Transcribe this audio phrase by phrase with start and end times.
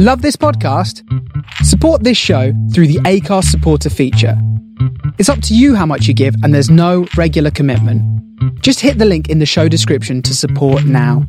[0.00, 1.02] Love this podcast?
[1.64, 4.40] Support this show through the Anchor supporter feature.
[5.18, 8.00] It's up to you how much you give, and there's no regular commitment.
[8.62, 11.26] Just hit the link in the show description to support now.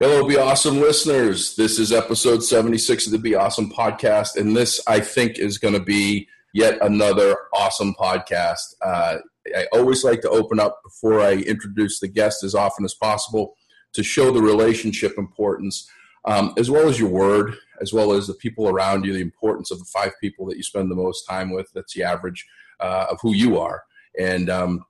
[0.00, 1.54] Hello, Be Awesome listeners.
[1.56, 5.74] This is episode 76 of the Be Awesome podcast, and this, I think, is going
[5.74, 8.76] to be yet another awesome podcast.
[8.80, 9.18] Uh,
[9.54, 13.56] I always like to open up before I introduce the guest as often as possible
[13.92, 15.88] to show the relationship importance,
[16.24, 19.70] um, as well as your word, as well as the people around you, the importance
[19.70, 21.70] of the five people that you spend the most time with.
[21.74, 22.46] That's the average
[22.80, 23.82] uh, of who you are.
[24.18, 24.84] And um,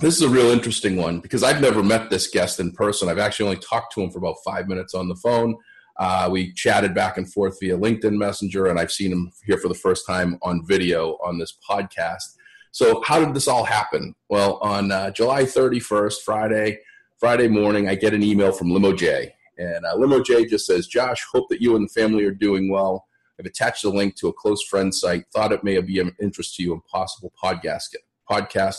[0.00, 3.08] this is a real interesting one because I've never met this guest in person.
[3.08, 5.56] I've actually only talked to him for about five minutes on the phone.
[5.98, 9.68] Uh, we chatted back and forth via LinkedIn Messenger, and I've seen him here for
[9.68, 12.36] the first time on video on this podcast.
[12.72, 14.14] So, how did this all happen?
[14.28, 16.80] Well, on uh, July 31st, Friday,
[17.18, 19.34] Friday morning, I get an email from Limo J.
[19.56, 22.70] And uh, Limo J just says, Josh, hope that you and the family are doing
[22.70, 23.06] well.
[23.40, 25.24] I've attached a link to a close friend site.
[25.32, 27.94] Thought it may be of interest to you and possible podcast
[28.30, 28.76] podcast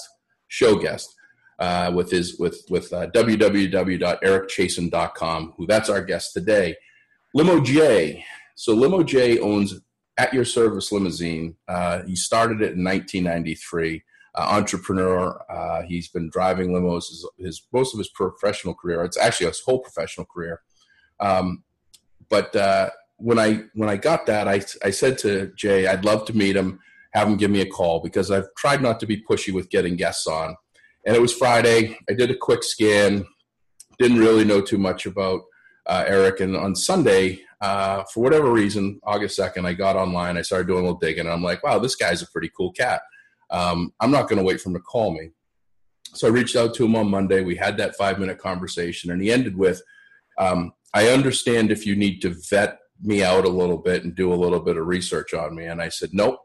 [0.49, 1.13] show guest
[1.59, 5.53] uh, with his with with uh, www.ericchasen.com.
[5.57, 6.75] Who that's our guest today,
[7.33, 8.23] Limo J.
[8.55, 9.79] So Limo J owns
[10.17, 11.55] At Your Service Limousine.
[11.67, 13.99] Uh, he started it in 1993 uh,
[14.43, 15.41] entrepreneur.
[15.49, 19.03] Uh, he's been driving limos his, his, most of his professional career.
[19.03, 20.61] It's actually his whole professional career.
[21.19, 21.63] Um,
[22.29, 26.25] but uh, when I when I got that, I I said to Jay, I'd love
[26.25, 26.79] to meet him,
[27.13, 29.95] have him give me a call because I've tried not to be pushy with getting
[29.95, 30.55] guests on.
[31.05, 31.97] And it was Friday.
[32.09, 33.25] I did a quick scan.
[33.97, 35.41] Didn't really know too much about
[35.87, 36.41] uh, Eric.
[36.41, 40.37] And on Sunday, uh, for whatever reason, August 2nd, I got online.
[40.37, 41.21] I started doing a little digging.
[41.21, 43.01] And I'm like, wow, this guy's a pretty cool cat
[43.49, 45.31] um, I'm not going to wait for him to call me.
[46.13, 47.43] So I reached out to him on Monday.
[47.43, 49.81] We had that five minute conversation, and he ended with,
[50.39, 54.33] um, I understand if you need to vet me out a little bit and do
[54.33, 55.65] a little bit of research on me.
[55.65, 56.39] And I said, Nope,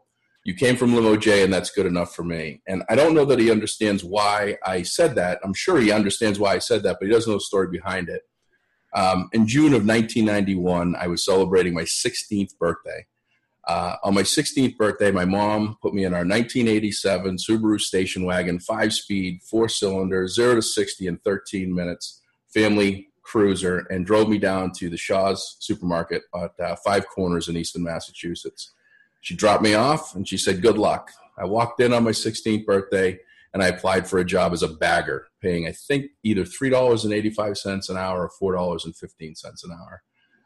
[0.45, 2.61] you came from Limo J, and that's good enough for me.
[2.67, 5.39] And I don't know that he understands why I said that.
[5.43, 8.09] I'm sure he understands why I said that, but he doesn't know the story behind
[8.09, 8.21] it.
[8.93, 13.05] Um, in June of 1991, I was celebrating my 16th birthday.
[13.65, 18.59] Uh, on my 16th birthday, my mom put me in our 1987 Subaru station wagon,
[18.59, 22.21] five speed, four cylinder, zero to 60 in 13 minutes,
[22.53, 27.55] family cruiser, and drove me down to the Shaw's supermarket at uh, Five Corners in
[27.55, 28.73] Easton, Massachusetts.
[29.21, 31.11] She dropped me off and she said, Good luck.
[31.37, 33.17] I walked in on my 16th birthday
[33.53, 37.97] and I applied for a job as a bagger, paying, I think, either $3.85 an
[37.97, 40.03] hour or $4.15 an hour.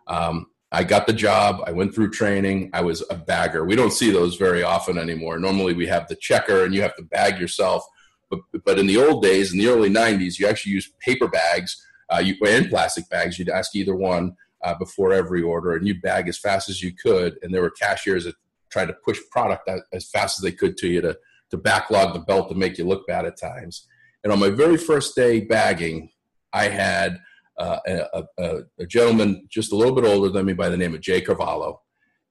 [0.08, 1.64] Um, I got the job.
[1.66, 2.70] I went through training.
[2.74, 3.66] I was a bagger.
[3.66, 5.40] We don't see those very often anymore.
[5.40, 7.86] Normally, we have the checker and you have to bag yourself.
[8.30, 11.82] But, but in the old days, in the early 90s, you actually used paper bags
[12.14, 13.40] uh, you, and plastic bags.
[13.40, 16.94] You'd ask either one uh, before every order, and you'd bag as fast as you
[16.94, 17.38] could.
[17.42, 18.36] And there were cashiers that
[18.70, 21.18] tried to push product as fast as they could to you to,
[21.52, 23.88] to backlog the belt to make you look bad at times.
[24.24, 26.10] And on my very first day bagging,
[26.52, 27.20] I had
[27.58, 30.94] uh, a, a, a, gentleman just a little bit older than me by the name
[30.94, 31.82] of Jay Carvalho.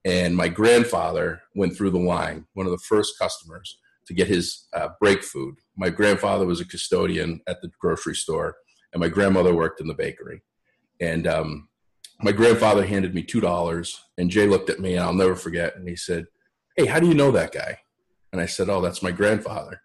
[0.05, 4.67] And my grandfather went through the line, one of the first customers to get his
[4.73, 5.55] uh, break food.
[5.75, 8.55] My grandfather was a custodian at the grocery store,
[8.93, 10.43] and my grandmother worked in the bakery.
[11.01, 11.67] And um,
[12.21, 15.87] my grandfather handed me $2, and Jay looked at me, and I'll never forget, and
[15.89, 16.25] he said,
[16.77, 17.79] Hey, how do you know that guy?
[18.31, 19.81] And I said, Oh, that's my grandfather.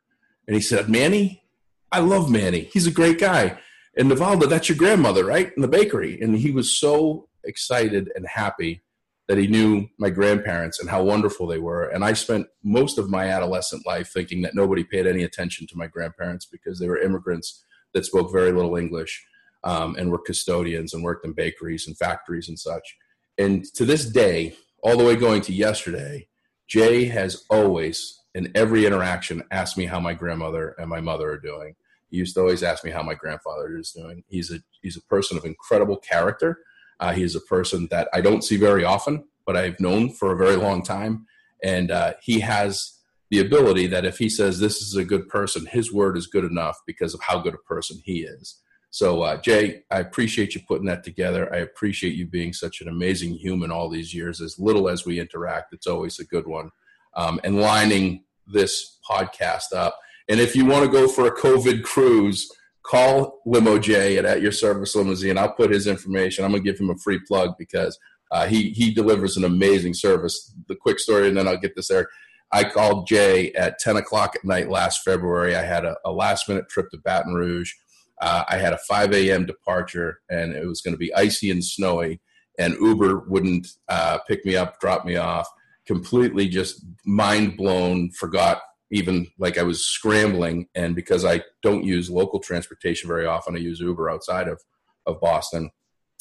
[0.47, 1.43] And he said, Manny?
[1.91, 2.71] I love Manny.
[2.73, 3.59] He's a great guy
[3.97, 5.53] and Navalda, that's your grandmother, right?
[5.55, 6.21] In the bakery.
[6.21, 8.83] And he was so excited and happy
[9.29, 11.89] that he knew my grandparents and how wonderful they were.
[11.89, 15.77] And I spent most of my adolescent life thinking that nobody paid any attention to
[15.77, 17.65] my grandparents because they were immigrants
[17.95, 19.25] that spoke very little English
[19.65, 22.97] um, and were custodians and worked in bakeries and factories and such.
[23.39, 26.29] And to this day, all the way going to yesterday,
[26.67, 31.39] Jay has always, in every interaction, asked me how my grandmother and my mother are
[31.39, 31.75] doing.
[32.13, 34.23] He used to always ask me how my grandfather is doing.
[34.29, 36.59] He's a he's a person of incredible character.
[37.01, 40.31] Uh, he is a person that I don't see very often, but I've known for
[40.31, 41.27] a very long time,
[41.65, 42.99] and uh, he has
[43.31, 46.45] the ability that if he says this is a good person, his word is good
[46.45, 48.61] enough because of how good a person he is.
[48.91, 51.51] So, uh, Jay, I appreciate you putting that together.
[51.51, 54.43] I appreciate you being such an amazing human all these years.
[54.43, 56.71] As little as we interact, it's always a good one.
[57.17, 59.99] Um, and lining this podcast up
[60.29, 62.51] and if you want to go for a COVID cruise,
[62.83, 65.39] call Limo J at, at Your Service Limousine.
[65.39, 66.45] I'll put his information.
[66.45, 67.99] I'm going to give him a free plug because
[68.31, 70.55] uh, he, he delivers an amazing service.
[70.69, 72.09] The quick story, and then I'll get this there.
[72.51, 75.57] I called Jay at 10 o'clock at night last February.
[75.57, 77.73] I had a, a last minute trip to Baton Rouge.
[78.21, 79.47] uh, I had a 5 a.m.
[79.47, 82.21] departure, and it was going to be icy and snowy,
[82.59, 85.49] and Uber wouldn't uh, pick me up, drop me off.
[85.87, 88.61] Completely just mind blown, forgot
[88.93, 90.69] even like I was scrambling.
[90.75, 94.61] And because I don't use local transportation very often, I use Uber outside of,
[95.07, 95.71] of Boston.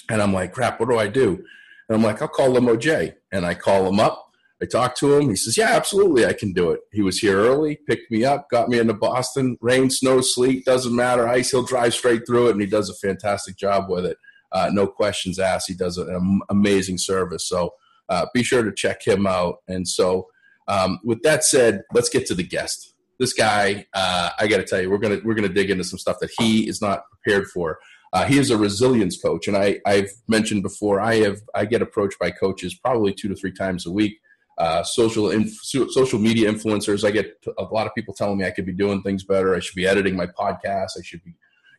[0.10, 1.44] And I'm like, crap, what do I do?
[1.90, 3.16] And I'm like, I'll call Limo J.
[3.32, 4.26] And I call him up.
[4.62, 5.30] I talk to him.
[5.30, 6.82] He says, Yeah, absolutely, I can do it.
[6.92, 9.58] He was here early, picked me up, got me into Boston.
[9.60, 11.28] Rain, snow, sleet, doesn't matter.
[11.28, 14.18] Ice, he'll drive straight through it, and he does a fantastic job with it.
[14.52, 15.68] Uh, no questions asked.
[15.68, 17.48] He does an amazing service.
[17.48, 17.74] So
[18.08, 19.58] uh, be sure to check him out.
[19.68, 20.28] And so,
[20.68, 22.94] um, with that said, let's get to the guest.
[23.20, 26.00] This guy, uh, I got to tell you, we're gonna we're gonna dig into some
[26.00, 27.80] stuff that he is not prepared for.
[28.14, 31.00] Uh, he is a resilience coach, and I, I've mentioned before.
[31.00, 34.20] I have I get approached by coaches probably two to three times a week.
[34.58, 37.06] Uh, social inf- social media influencers.
[37.08, 39.56] I get a lot of people telling me I could be doing things better.
[39.56, 40.92] I should be editing my podcast.
[40.98, 41.34] I should be,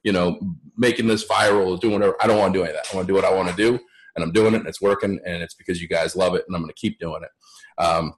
[0.05, 0.41] you know,
[0.77, 2.17] making this viral, doing whatever.
[2.21, 2.93] I don't want to do any of that.
[2.93, 3.79] I want to do what I want to do,
[4.17, 6.57] and I'm doing it, and it's working, and it's because you guys love it, and
[6.57, 7.83] I'm going to keep doing it.
[7.83, 8.15] Um,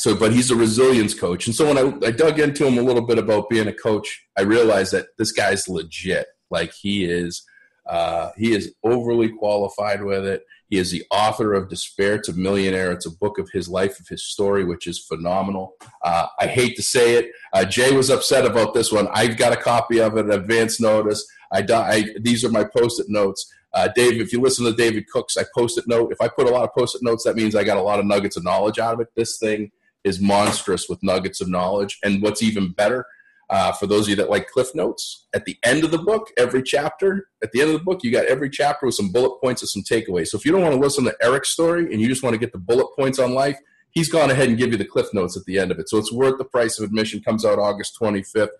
[0.00, 2.82] so, but he's a resilience coach, and so when I, I dug into him a
[2.82, 6.26] little bit about being a coach, I realized that this guy's legit.
[6.50, 7.44] Like he is,
[7.88, 10.42] uh, he is overly qualified with it.
[10.68, 12.92] He is the author of Despair to Millionaire.
[12.92, 15.74] It's a book of his life, of his story, which is phenomenal.
[16.04, 17.30] Uh, I hate to say it.
[17.52, 19.08] Uh, Jay was upset about this one.
[19.12, 21.26] I've got a copy of it, advance notice.
[21.52, 23.52] I, I these are my post-it notes.
[23.72, 26.12] Uh, Dave, if you listen to David Cook's, I post-it note.
[26.12, 28.06] If I put a lot of post-it notes, that means I got a lot of
[28.06, 29.08] nuggets of knowledge out of it.
[29.16, 29.70] This thing
[30.04, 31.98] is monstrous with nuggets of knowledge.
[32.02, 33.06] And what's even better–
[33.50, 36.30] uh, for those of you that like cliff notes at the end of the book
[36.38, 39.38] every chapter at the end of the book you got every chapter with some bullet
[39.40, 40.28] points and some takeaways.
[40.28, 42.38] So if you don't want to listen to eric's story and you just want to
[42.38, 43.58] get the bullet points on life
[43.90, 45.88] he's gone ahead and give you the cliff notes at the end of it.
[45.88, 47.22] So it's worth the price of admission.
[47.22, 48.50] Comes out august 25th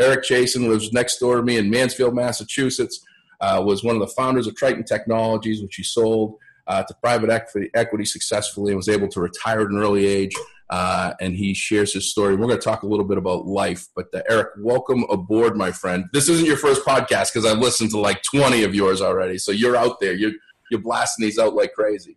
[0.00, 3.04] eric chasen lives next door to me in mansfield massachusetts
[3.42, 6.36] uh, was one of the founders of triton technologies which he sold
[6.66, 10.34] uh, to private equity, equity successfully and was able to retire at an early age
[10.72, 12.34] uh, and he shares his story.
[12.34, 13.88] We're going to talk a little bit about life.
[13.94, 16.06] But uh, Eric, welcome aboard, my friend.
[16.14, 19.36] This isn't your first podcast because I've listened to like 20 of yours already.
[19.36, 20.14] So you're out there.
[20.14, 20.32] You're
[20.70, 22.16] you're blasting these out like crazy.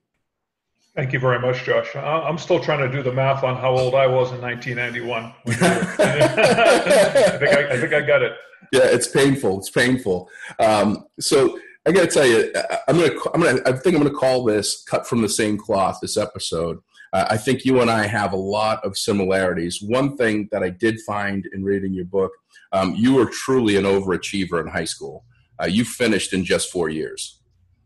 [0.96, 1.94] Thank you very much, Josh.
[1.98, 5.24] I'm still trying to do the math on how old I was in 1991.
[5.48, 5.58] I,
[7.38, 8.38] think I, I, think I got it.
[8.72, 9.60] Yeah, it's painful.
[9.60, 10.30] It's painful.
[10.60, 12.54] Um, so I got to tell you,
[12.88, 16.00] I'm gonna, I'm gonna, I think I'm gonna call this "cut from the same cloth."
[16.01, 16.80] This episode
[17.13, 19.81] uh, I think you and I have a lot of similarities.
[19.81, 22.31] One thing that I did find in reading your book,
[22.72, 25.24] um, you were truly an overachiever in high school.
[25.62, 27.42] Uh, you finished in just four years.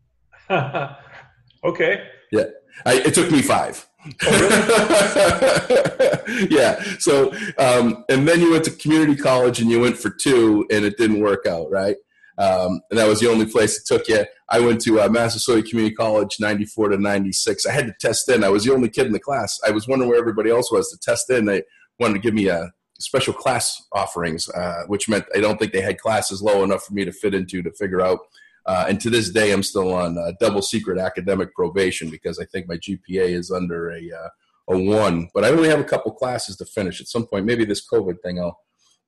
[0.50, 2.08] okay.
[2.32, 2.46] Yeah,
[2.84, 3.86] I, it took me five.
[4.22, 6.46] Oh, really?
[6.50, 6.82] yeah.
[6.98, 10.84] So, um, and then you went to community college and you went for two, and
[10.84, 11.96] it didn't work out, right?
[12.40, 14.24] Um, and that was the only place it took you.
[14.48, 17.66] I went to uh, Massasoit Community College, 94 to 96.
[17.66, 18.42] I had to test in.
[18.42, 19.58] I was the only kid in the class.
[19.66, 21.44] I was wondering where everybody else was to test in.
[21.44, 21.62] They
[21.98, 25.82] wanted to give me a special class offerings, uh, which meant I don't think they
[25.82, 28.20] had classes low enough for me to fit into to figure out.
[28.64, 32.46] Uh, and to this day, I'm still on uh, double secret academic probation because I
[32.46, 34.28] think my GPA is under a uh,
[34.70, 35.28] a one.
[35.34, 37.00] But I only have a couple classes to finish.
[37.00, 38.58] At some point, maybe this COVID thing, I'll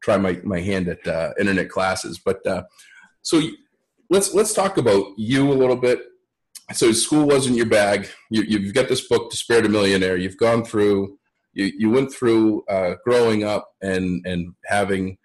[0.02, 2.20] try my, my hand at uh, internet classes.
[2.22, 2.64] But uh,
[3.22, 3.40] so
[4.10, 6.00] let's let's talk about you a little bit.
[6.72, 8.08] So school wasn't your bag.
[8.30, 10.16] You, have got this book, Despair a Millionaire.
[10.16, 11.18] You've gone through.
[11.54, 15.18] You, you went through uh, growing up and and having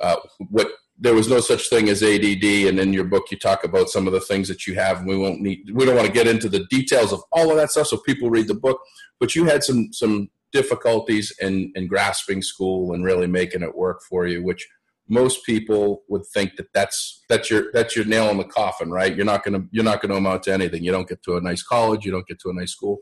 [0.00, 0.16] uh,
[0.50, 0.68] what
[0.98, 2.44] there was no such thing as ADD.
[2.68, 4.98] And in your book, you talk about some of the things that you have.
[4.98, 5.70] And we won't need.
[5.72, 7.88] We don't want to get into the details of all of that stuff.
[7.88, 8.80] So people read the book.
[9.20, 14.02] But you had some some difficulties in in grasping school and really making it work
[14.02, 14.68] for you, which
[15.08, 19.14] most people would think that that's that's your that's your nail in the coffin, right?
[19.14, 20.82] You're not gonna you're not gonna amount to anything.
[20.82, 22.04] You don't get to a nice college.
[22.04, 22.98] You don't get to a nice school.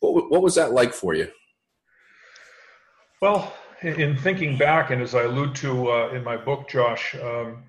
[0.00, 1.28] What what was that like for you?
[3.20, 3.52] Well,
[3.82, 7.64] in thinking back, and as I allude to uh, in my book, Josh, um,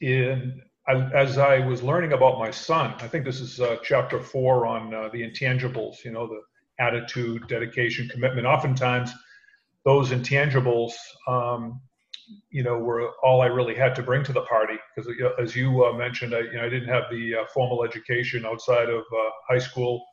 [0.00, 4.20] in I, as I was learning about my son, I think this is uh, chapter
[4.20, 6.04] four on uh, the intangibles.
[6.04, 6.42] You know, the
[6.78, 8.46] attitude, dedication, commitment.
[8.46, 9.12] Oftentimes,
[9.84, 10.92] those intangibles
[11.26, 11.80] um,
[12.50, 14.74] you know, were all I really had to bring to the party.
[14.94, 18.44] Because as you uh, mentioned, I, you know, I didn't have the uh, formal education
[18.46, 20.04] outside of uh, high school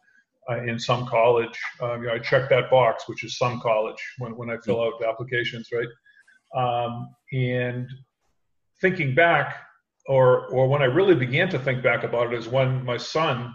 [0.50, 1.58] uh, in some college.
[1.82, 4.82] Um, you know, I checked that box, which is some college, when, when I fill
[4.82, 5.88] out the applications, right?
[6.56, 7.88] Um, and
[8.82, 9.58] thinking back,
[10.08, 13.54] or or when I really began to think back about it, is when my son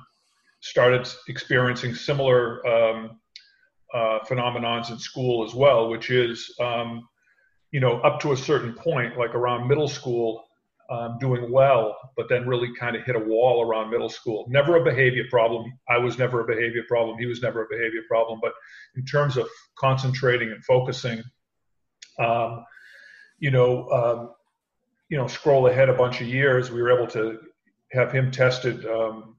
[0.61, 3.21] started experiencing similar um,
[3.93, 7.07] uh, phenomenons in school as well, which is um,
[7.75, 10.45] you know, up to a certain point, like around middle school,
[10.91, 14.47] um, doing well, but then really kind of hit a wall around middle school.
[14.49, 15.77] Never a behavior problem.
[15.89, 17.19] I was never a behavior problem.
[17.19, 18.39] He was never a behavior problem.
[18.41, 18.53] But
[18.95, 21.21] in terms of concentrating and focusing,
[22.21, 22.65] um,
[23.41, 24.31] you know, um,
[25.09, 27.41] you know, scroll ahead a bunch of years, we were able to
[27.91, 29.35] have him tested um,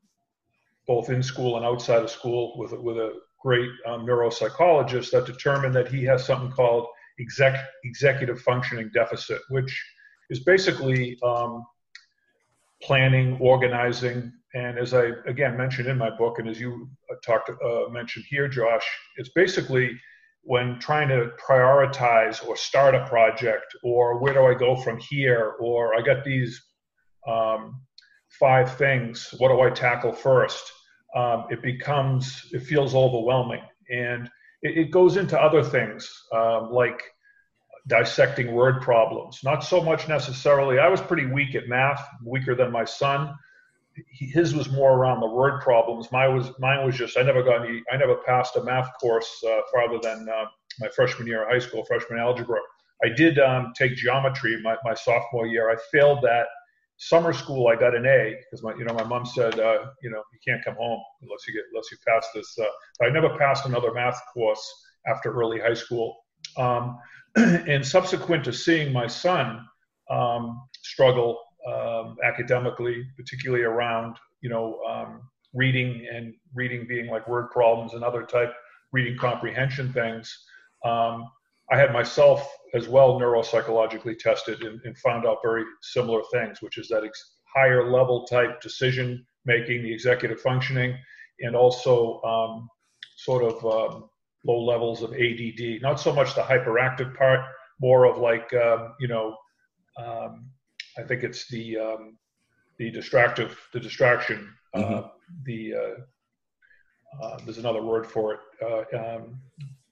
[0.88, 5.74] both in school and outside of school with with a great um, neuropsychologist that determined
[5.74, 6.88] that he has something called
[7.19, 9.84] exec, executive functioning deficit, which
[10.29, 11.63] is basically um,
[12.81, 16.89] planning, organizing, and as I again mentioned in my book, and as you
[17.25, 18.86] talked uh, mentioned here, Josh,
[19.17, 20.00] it's basically
[20.43, 25.55] when trying to prioritize or start a project, or where do I go from here,
[25.60, 26.62] or I got these
[27.27, 27.81] um,
[28.39, 30.72] five things, what do I tackle first?
[31.15, 34.29] Um, it becomes, it feels overwhelming, and
[34.65, 37.01] it, it goes into other things um, like
[37.88, 39.41] dissecting word problems.
[39.43, 40.79] Not so much necessarily.
[40.79, 43.36] I was pretty weak at math, weaker than my son.
[44.10, 46.12] His was more around the word problems.
[46.12, 47.81] Mine was mine was just I never got any.
[47.91, 50.45] I never passed a math course uh, farther than uh,
[50.79, 52.60] my freshman year of high school, freshman algebra.
[53.03, 55.69] I did um, take geometry my, my sophomore year.
[55.69, 56.48] I failed that
[56.98, 57.68] summer school.
[57.68, 60.40] I got an A because my you know my mom said uh, you know you
[60.46, 62.58] can't come home unless you get unless you pass this.
[62.60, 64.64] Uh, I never passed another math course
[65.08, 66.18] after early high school.
[66.58, 66.98] Um,
[67.36, 69.66] and subsequent to seeing my son
[70.10, 75.22] um, struggle um, academically, particularly around you know um,
[75.54, 78.54] reading and reading being like word problems and other type
[78.94, 80.46] reading comprehension things,
[80.86, 81.25] um,
[81.72, 86.77] I had myself as well neuropsychologically tested and, and, found out very similar things, which
[86.77, 90.98] is that ex- higher level type decision making, the executive functioning,
[91.39, 92.69] and also um,
[93.17, 94.10] sort of um,
[94.45, 95.81] low levels of ADD.
[95.81, 97.41] Not so much the hyperactive part,
[97.79, 99.36] more of like um, you know,
[99.98, 100.50] um,
[100.98, 102.17] I think it's the um,
[102.77, 104.93] the distractive, the distraction, uh, mm-hmm.
[104.93, 105.07] uh,
[105.45, 108.39] the uh, uh, there's another word for it.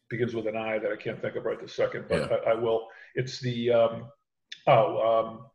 [0.04, 2.38] Um, begins with an I that I can't think of right this second, but yeah.
[2.46, 2.88] I, I, will.
[3.16, 4.06] It's the um,
[4.68, 5.46] oh um,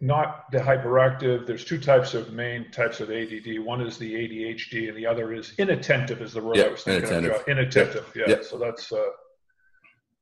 [0.00, 1.46] not the hyperactive.
[1.46, 3.60] There's two types of main types of ADD.
[3.60, 6.22] One is the ADHD, and the other is inattentive.
[6.22, 7.40] Is the word I was thinking inattentive.
[7.40, 7.48] of?
[7.48, 8.12] Inattentive.
[8.16, 8.24] Yeah.
[8.28, 8.42] yeah.
[8.42, 9.04] So that's uh,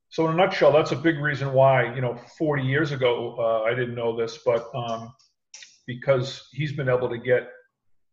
[0.08, 3.62] so in a nutshell, that's a big reason why you know 40 years ago uh,
[3.62, 5.14] I didn't know this, but um,
[5.86, 7.48] because he's been able to get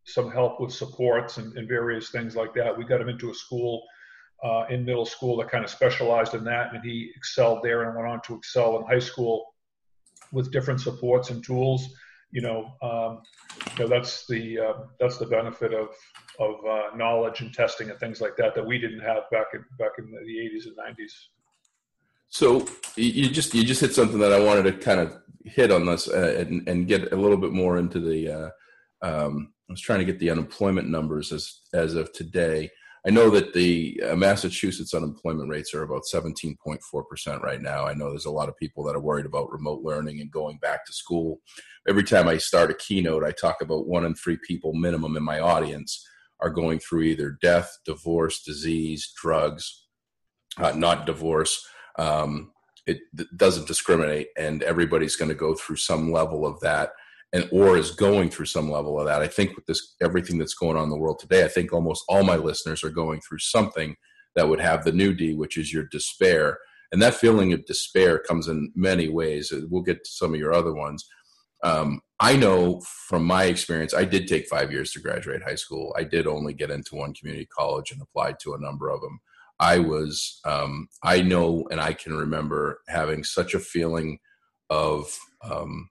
[0.05, 2.77] some help with supports and, and various things like that.
[2.77, 3.83] We got him into a school
[4.43, 7.95] uh, in middle school that kind of specialized in that, and he excelled there and
[7.95, 9.55] went on to excel in high school
[10.31, 11.89] with different supports and tools,
[12.31, 13.21] you know, um,
[13.77, 15.89] you know that's the uh, that's the benefit of
[16.39, 19.63] of uh, knowledge and testing and things like that that we didn't have back in
[19.79, 21.13] back in the 80s and 90s.
[22.27, 25.85] So you just you just hit something that I wanted to kind of hit on
[25.85, 28.31] this uh, and, and get a little bit more into the.
[28.31, 28.50] Uh,
[29.01, 32.69] um, I was trying to get the unemployment numbers as as of today.
[33.07, 37.86] I know that the uh, Massachusetts unemployment rates are about 17.4% right now.
[37.86, 40.57] I know there's a lot of people that are worried about remote learning and going
[40.57, 41.39] back to school.
[41.88, 45.24] Every time I start a keynote, I talk about one in three people minimum in
[45.24, 46.03] my audience
[46.39, 49.86] are going through either death, divorce, disease, drugs,
[50.57, 51.63] uh, not divorce.
[52.00, 52.53] Um,
[52.88, 56.89] it, it doesn't discriminate, and everybody's going to go through some level of that
[57.34, 59.22] and or is going through some level of that.
[59.22, 62.03] I think with this everything that's going on in the world today, I think almost
[62.08, 63.96] all my listeners are going through something
[64.36, 66.60] that would have the new D, which is your despair.
[66.91, 69.51] And that feeling of despair comes in many ways.
[69.70, 71.05] We'll get to some of your other ones.
[71.63, 75.94] Um, I know from my experience, I did take five years to graduate high school.
[75.98, 79.20] I did only get into one community college and applied to a number of them.
[79.60, 84.20] I was, um, I know, and I can remember having such a feeling
[84.70, 85.89] of um,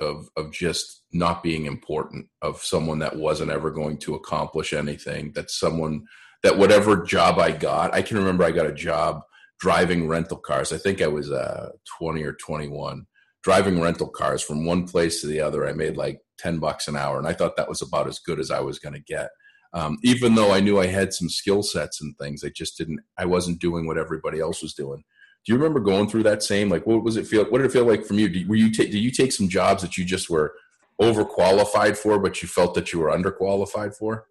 [0.00, 5.32] of of just not being important of someone that wasn't ever going to accomplish anything
[5.32, 6.04] that someone
[6.42, 9.22] that whatever job i got i can remember i got a job
[9.58, 10.72] driving rental cars.
[10.72, 13.06] I think i was uh 20 or 21
[13.42, 15.68] driving rental cars from one place to the other.
[15.68, 18.38] I made like 10 bucks an hour and i thought that was about as good
[18.38, 19.30] as i was going to get.
[19.72, 23.00] Um, even though i knew i had some skill sets and things i just didn't
[23.18, 25.02] i wasn't doing what everybody else was doing
[25.46, 27.72] do you remember going through that same like what was it feel what did it
[27.72, 28.28] feel like from you?
[28.28, 30.54] Did, were you take did you take some jobs that you just were
[31.00, 34.26] overqualified for but you felt that you were underqualified for?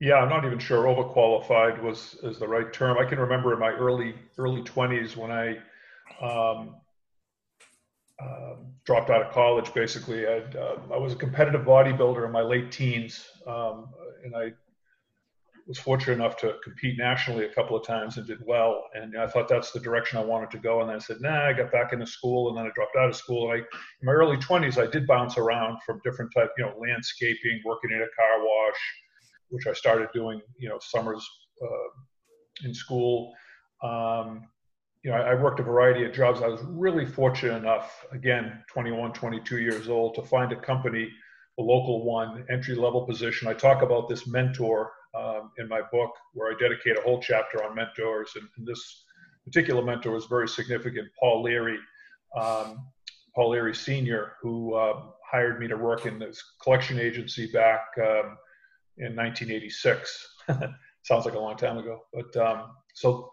[0.00, 0.84] Yeah i'm not even sure.
[0.84, 2.96] Overqualified was is the right term.
[2.96, 5.58] I can remember in my early early 20s when i
[6.24, 6.76] um,
[8.22, 8.54] uh,
[8.84, 10.26] dropped out of college basically.
[10.28, 13.88] I uh, i was a competitive bodybuilder in my late teens um,
[14.24, 14.52] and i
[15.72, 18.84] was fortunate enough to compete nationally a couple of times and did well.
[18.92, 20.82] And I thought that's the direction I wanted to go.
[20.82, 23.16] And I said, nah, I got back into school and then I dropped out of
[23.16, 23.50] school.
[23.50, 26.74] And I, in my early 20s, I did bounce around from different type, you know,
[26.78, 28.76] landscaping, working in a car wash,
[29.48, 31.26] which I started doing, you know, summers
[31.62, 33.32] uh, in school.
[33.82, 34.42] Um,
[35.02, 36.42] you know, I, I worked a variety of jobs.
[36.42, 41.08] I was really fortunate enough, again, 21, 22 years old, to find a company,
[41.58, 43.48] a local one, entry level position.
[43.48, 47.64] I talk about this mentor um, in my book where I dedicate a whole chapter
[47.64, 48.30] on mentors.
[48.36, 49.04] And, and this
[49.44, 51.78] particular mentor was very significant, Paul Leary,
[52.38, 52.86] um,
[53.34, 58.36] Paul Leary Sr., who uh, hired me to work in this collection agency back um,
[58.98, 60.36] in 1986.
[61.04, 62.02] Sounds like a long time ago.
[62.12, 63.30] But um, so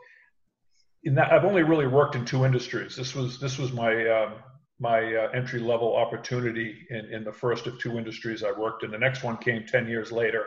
[1.03, 2.95] in that, I've only really worked in two industries.
[2.95, 4.33] This was this was my um,
[4.79, 8.91] my uh, entry level opportunity in, in the first of two industries I worked in.
[8.91, 10.45] The next one came 10 years later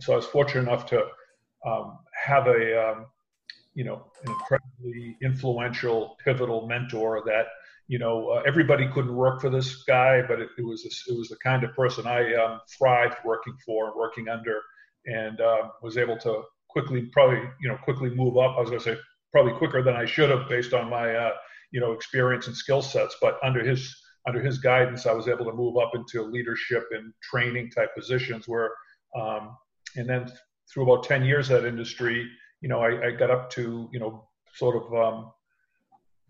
[0.00, 1.02] so I was fortunate enough to
[1.66, 3.06] um, have a, um,
[3.74, 7.46] you know, an incredibly influential, pivotal mentor that,
[7.88, 11.28] you know, uh, everybody couldn't work for this guy, but it, it was it was
[11.28, 14.60] the kind of person I um, thrived working for, working under,
[15.06, 18.56] and uh, was able to quickly, probably, you know, quickly move up.
[18.56, 19.00] I was going to say
[19.32, 21.32] probably quicker than I should have based on my, uh,
[21.70, 23.16] you know, experience and skill sets.
[23.20, 23.94] But under his
[24.26, 28.46] under his guidance, I was able to move up into leadership and training type positions
[28.46, 28.70] where
[29.18, 29.56] um,
[29.98, 30.30] and then
[30.72, 32.28] through about 10 years that industry,
[32.60, 35.32] you know, I, I got up to, you know, sort of um,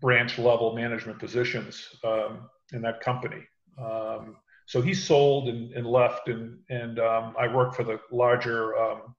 [0.01, 3.43] branch level management positions um, in that company.
[3.81, 8.77] Um, so he sold and, and left, and and um, I worked for the larger
[8.77, 9.15] um,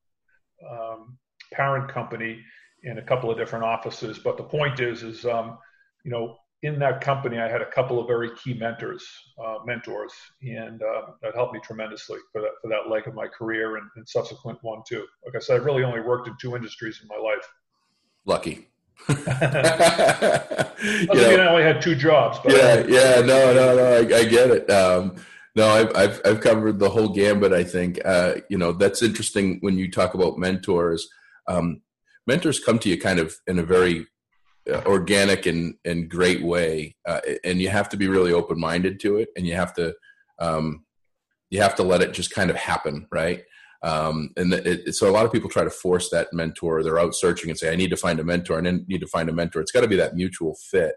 [0.70, 1.18] um,
[1.52, 2.40] parent company
[2.84, 4.20] in a couple of different offices.
[4.20, 8.06] But the point is, is you know, in that company, I had a couple of
[8.06, 9.06] very key mentors,
[9.42, 10.12] uh, mentors,
[10.42, 13.88] and uh, that helped me tremendously for that for that leg of my career and,
[13.96, 15.06] and, subsequent one too.
[15.24, 17.50] Like I said, I've really only worked in two industries in my life.
[18.26, 18.68] Lucky.
[19.08, 20.70] I
[21.14, 22.38] mean, I only had two jobs.
[22.46, 24.70] Yeah, yeah, no, no, no, I, I get it.
[24.70, 25.16] Um,
[25.56, 27.52] no, I've, I've, I've covered the whole gambit.
[27.52, 31.08] I think uh, you know that's interesting when you talk about mentors.
[31.46, 31.80] Um,
[32.26, 34.06] mentors come to you kind of in a very
[34.68, 39.16] organic and and great way uh, and you have to be really open minded to
[39.16, 39.94] it and you have to
[40.38, 40.84] um,
[41.50, 43.42] you have to let it just kind of happen right?
[43.82, 47.14] Um, and it, so a lot of people try to force that mentor they're out
[47.14, 49.32] searching and say i need to find a mentor and then need to find a
[49.32, 49.60] mentor.
[49.62, 50.94] It's got to be that mutual fit.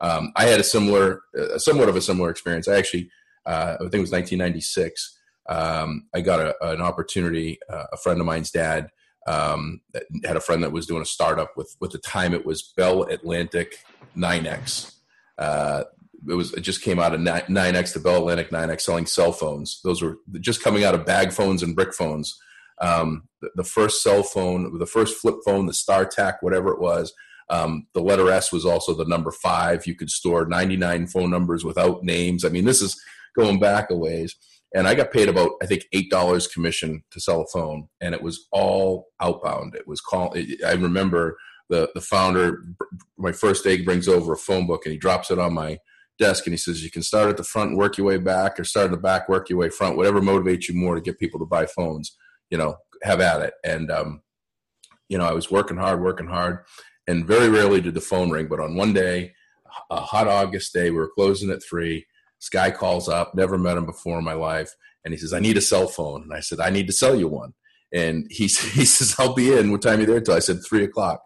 [0.00, 2.68] Um, i had a similar uh, somewhat of a similar experience.
[2.68, 3.10] I actually
[3.46, 8.20] uh, i think it was 1996 um, i got a, an opportunity uh, a friend
[8.20, 8.90] of mine's dad
[9.26, 9.80] um,
[10.24, 13.02] had a friend that was doing a startup with with the time it was Bell
[13.02, 13.84] Atlantic
[14.16, 14.94] NYNEX.
[15.38, 15.84] Uh,
[16.28, 19.80] it was it just came out of NYNEX to Bell Atlantic NYNEX selling cell phones.
[19.82, 22.38] Those were just coming out of bag phones and brick phones.
[22.80, 27.14] Um, the, the, first cell phone, the first flip phone, the StarTAC, whatever it was.
[27.48, 29.86] Um, the letter S was also the number five.
[29.86, 32.44] You could store 99 phone numbers without names.
[32.44, 33.00] I mean, this is
[33.34, 34.36] going back a ways
[34.76, 38.14] and I got paid about I think eight dollars commission to sell a phone, and
[38.14, 39.74] it was all outbound.
[39.74, 40.36] It was call.
[40.64, 41.38] I remember
[41.70, 42.62] the the founder,
[43.16, 45.78] my first egg brings over a phone book and he drops it on my
[46.18, 48.60] desk and he says you can start at the front and work your way back,
[48.60, 51.18] or start at the back, work your way front, whatever motivates you more to get
[51.18, 52.14] people to buy phones.
[52.50, 53.54] You know, have at it.
[53.64, 54.20] And um,
[55.08, 56.58] you know, I was working hard, working hard,
[57.06, 58.46] and very rarely did the phone ring.
[58.46, 59.32] But on one day,
[59.90, 62.04] a hot August day, we were closing at three
[62.40, 65.40] this guy calls up, never met him before in my life, and he says, "I
[65.40, 67.54] need a cell phone." And I said, "I need to sell you one."
[67.92, 69.70] And he he says, "I'll be in.
[69.70, 71.22] What time are you there till?" I said, three o'clock."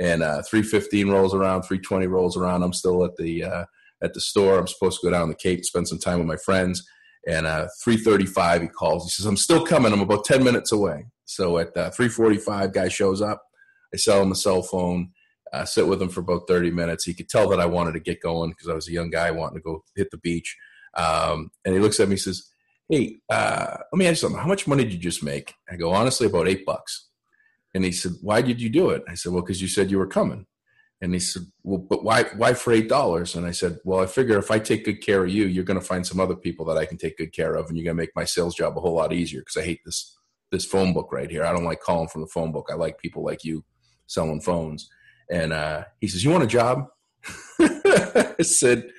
[0.00, 2.62] And uh, three fifteen rolls around, three twenty rolls around.
[2.62, 3.64] I'm still at the uh,
[4.02, 4.58] at the store.
[4.58, 6.86] I'm supposed to go down the Cape, spend some time with my friends.
[7.26, 9.04] And uh, three thirty-five, he calls.
[9.04, 9.92] He says, "I'm still coming.
[9.92, 13.42] I'm about ten minutes away." So at uh, three forty-five, guy shows up.
[13.92, 15.12] I sell him a cell phone
[15.52, 17.04] uh, sit with him for about 30 minutes.
[17.04, 19.30] He could tell that I wanted to get going because I was a young guy
[19.30, 20.56] wanting to go hit the beach.
[20.94, 22.50] Um, and he looks at me and says,
[22.88, 24.40] Hey, uh, let me ask you something.
[24.40, 25.54] How much money did you just make?
[25.70, 27.08] I go, honestly, about eight bucks.
[27.74, 29.02] And he said, Why did you do it?
[29.08, 30.46] I said, Well, because you said you were coming.
[31.00, 33.34] And he said, Well, but why why for eight dollars?
[33.34, 35.80] And I said, Well, I figure if I take good care of you, you're gonna
[35.80, 38.16] find some other people that I can take good care of and you're gonna make
[38.16, 40.16] my sales job a whole lot easier because I hate this
[40.50, 41.44] this phone book right here.
[41.44, 42.68] I don't like calling from the phone book.
[42.70, 43.64] I like people like you
[44.06, 44.88] selling phones.
[45.30, 46.86] And uh, he says, You want a job?
[47.60, 48.90] I said,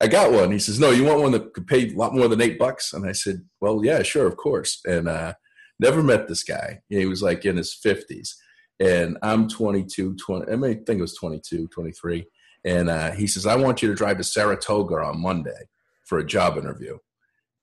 [0.00, 0.50] I got one.
[0.50, 2.92] He says, No, you want one that could pay a lot more than eight bucks?
[2.92, 4.80] And I said, Well, yeah, sure, of course.
[4.84, 5.34] And uh,
[5.78, 6.80] never met this guy.
[6.88, 8.34] He was like in his 50s.
[8.80, 12.26] And I'm 22, 20, I, mean, I think it was 22, 23.
[12.64, 15.68] And uh, he says, I want you to drive to Saratoga on Monday
[16.04, 16.98] for a job interview.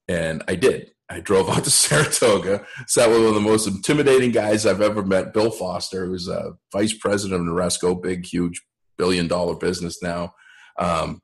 [0.08, 0.92] And I did.
[1.12, 5.04] I drove out to Saratoga, sat with one of the most intimidating guys I've ever
[5.04, 8.62] met, Bill Foster, who's a vice president of Noresco, big, huge
[8.97, 10.34] billion dollar business now.
[10.80, 11.21] Um,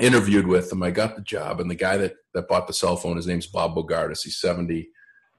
[0.00, 0.82] interviewed with him.
[0.82, 3.46] I got the job, and the guy that, that bought the cell phone, his name's
[3.46, 4.22] Bob Bogardus.
[4.24, 4.88] He's 70,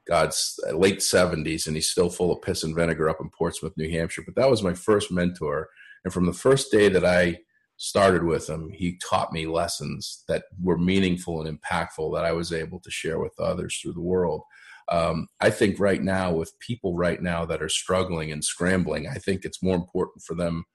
[0.07, 3.73] God's uh, late 70s, and he's still full of piss and vinegar up in Portsmouth,
[3.77, 4.23] New Hampshire.
[4.23, 5.69] But that was my first mentor.
[6.03, 7.39] And from the first day that I
[7.81, 12.53] started with him, he taught me lessons that were meaningful and impactful that I was
[12.53, 14.43] able to share with others through the world.
[14.87, 19.15] Um, I think right now, with people right now that are struggling and scrambling, I
[19.15, 20.65] think it's more important for them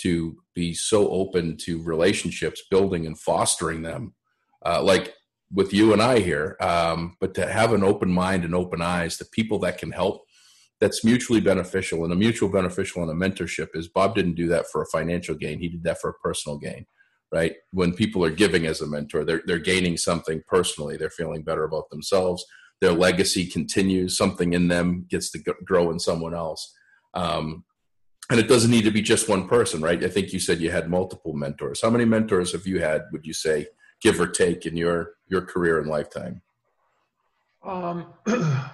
[0.00, 4.12] to be so open to relationships, building and fostering them,
[4.66, 5.14] uh, like
[5.50, 9.16] with you and I here, um, but to have an open mind and open eyes
[9.16, 10.26] to people that can help
[10.80, 14.66] that's mutually beneficial and a mutual beneficial and a mentorship is bob didn't do that
[14.70, 15.58] for a financial gain.
[15.58, 16.86] He did that for a personal gain
[17.32, 17.54] right?
[17.72, 20.96] When people are giving as a mentor they're, they're gaining something personally.
[20.96, 22.44] They're feeling better about themselves.
[22.80, 24.16] Their legacy continues.
[24.16, 26.74] Something in them gets to grow in someone else.
[27.14, 27.64] Um,
[28.30, 30.02] and it doesn't need to be just one person right?
[30.02, 31.82] I think you said you had multiple mentors.
[31.82, 33.66] How many mentors have you had would you say
[34.00, 36.42] give or take in your your career and lifetime
[37.62, 38.06] um,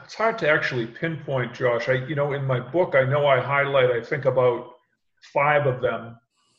[0.05, 1.89] it's hard to actually pinpoint, Josh.
[1.89, 4.75] I, you know, in my book, I know I highlight, I think about
[5.33, 6.19] five of them,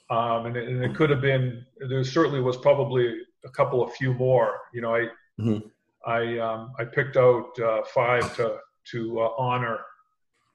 [0.09, 1.65] um, and, it, and, it, could have been.
[1.89, 4.59] There certainly was probably a couple, a few more.
[4.73, 5.07] You know, I,
[5.39, 5.67] mm-hmm.
[6.05, 8.57] I, um, I picked out uh, five to
[8.91, 9.79] to uh, honor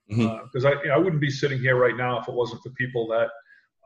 [0.09, 0.67] because mm-hmm.
[0.67, 2.71] uh, I, you know, I wouldn't be sitting here right now if it wasn't for
[2.71, 3.29] people that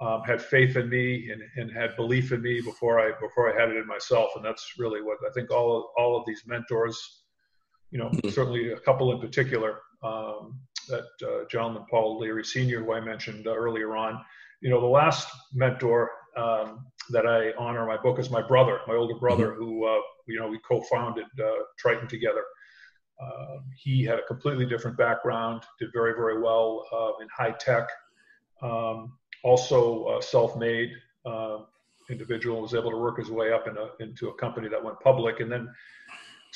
[0.00, 3.60] um, had faith in me and, and had belief in me before I before I
[3.60, 7.22] had it in myself, and that's really what I think all all of these mentors
[7.90, 8.28] you know, mm-hmm.
[8.30, 13.46] certainly a couple in particular, um, that uh, gentleman, Paul Leary Sr., who I mentioned
[13.46, 14.20] uh, earlier on.
[14.60, 18.80] You know, the last mentor um, that I honor in my book is my brother,
[18.86, 19.62] my older brother, mm-hmm.
[19.62, 22.44] who, uh, you know, we co-founded uh, Triton together.
[23.22, 27.88] Um, he had a completely different background, did very, very well uh, in high tech,
[28.62, 30.90] um, also self-made
[32.10, 35.00] individual, was able to work his way up in a, into a company that went
[35.00, 35.40] public.
[35.40, 35.68] And then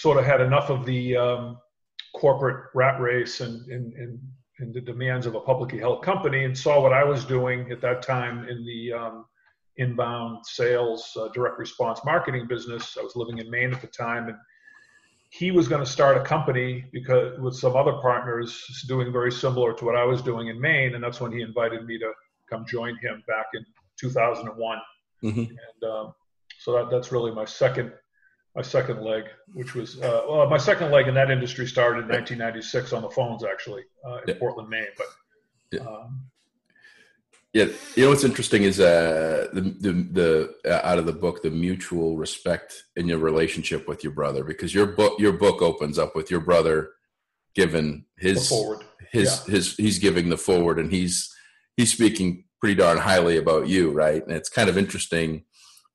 [0.01, 1.59] sort of had enough of the um,
[2.15, 4.19] corporate rat race and, and, and,
[4.59, 7.83] and, the demands of a publicly held company and saw what I was doing at
[7.83, 9.27] that time in the um,
[9.77, 12.97] inbound sales, uh, direct response marketing business.
[12.99, 14.39] I was living in Maine at the time and
[15.29, 19.75] he was going to start a company because with some other partners doing very similar
[19.75, 20.95] to what I was doing in Maine.
[20.95, 22.11] And that's when he invited me to
[22.49, 23.67] come join him back in
[23.99, 24.79] 2001.
[25.23, 25.41] Mm-hmm.
[25.41, 26.15] And um,
[26.59, 27.93] so that, that's really my second
[28.55, 32.09] my second leg, which was uh, well, my second leg in that industry started in
[32.09, 34.35] 1996 on the phones, actually, uh, in yeah.
[34.39, 34.87] Portland, Maine.
[34.97, 35.07] But
[35.73, 35.81] yeah.
[35.81, 36.31] Um,
[37.53, 37.65] yeah,
[37.97, 41.51] you know what's interesting is uh, the the, the uh, out of the book the
[41.51, 46.15] mutual respect in your relationship with your brother because your book your book opens up
[46.15, 46.91] with your brother
[47.57, 49.55] giving his forward his yeah.
[49.55, 51.35] his he's giving the forward and he's
[51.77, 55.45] he's speaking pretty darn highly about you right and it's kind of interesting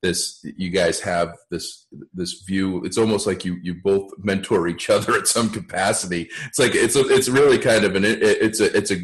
[0.05, 2.83] this you guys have this this view.
[2.83, 6.29] It's almost like you you both mentor each other at some capacity.
[6.45, 8.97] It's like it's a, it's really kind of an it, it's a it's a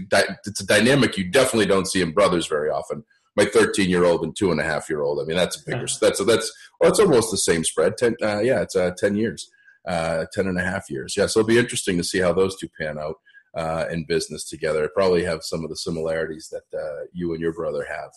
[0.46, 3.04] it's a dynamic you definitely don't see in brothers very often.
[3.36, 5.64] My 13 year old and two and a half year old i mean that's a
[5.66, 7.98] bigger that's a, that's well it's almost the same spread.
[7.98, 9.50] 10 uh, yeah it's uh, 10 years
[9.88, 11.16] uh 10 and a half years.
[11.18, 13.16] Yeah so it'll be interesting to see how those two pan out
[13.54, 14.90] uh, in business together.
[14.94, 18.12] Probably have some of the similarities that uh, you and your brother have.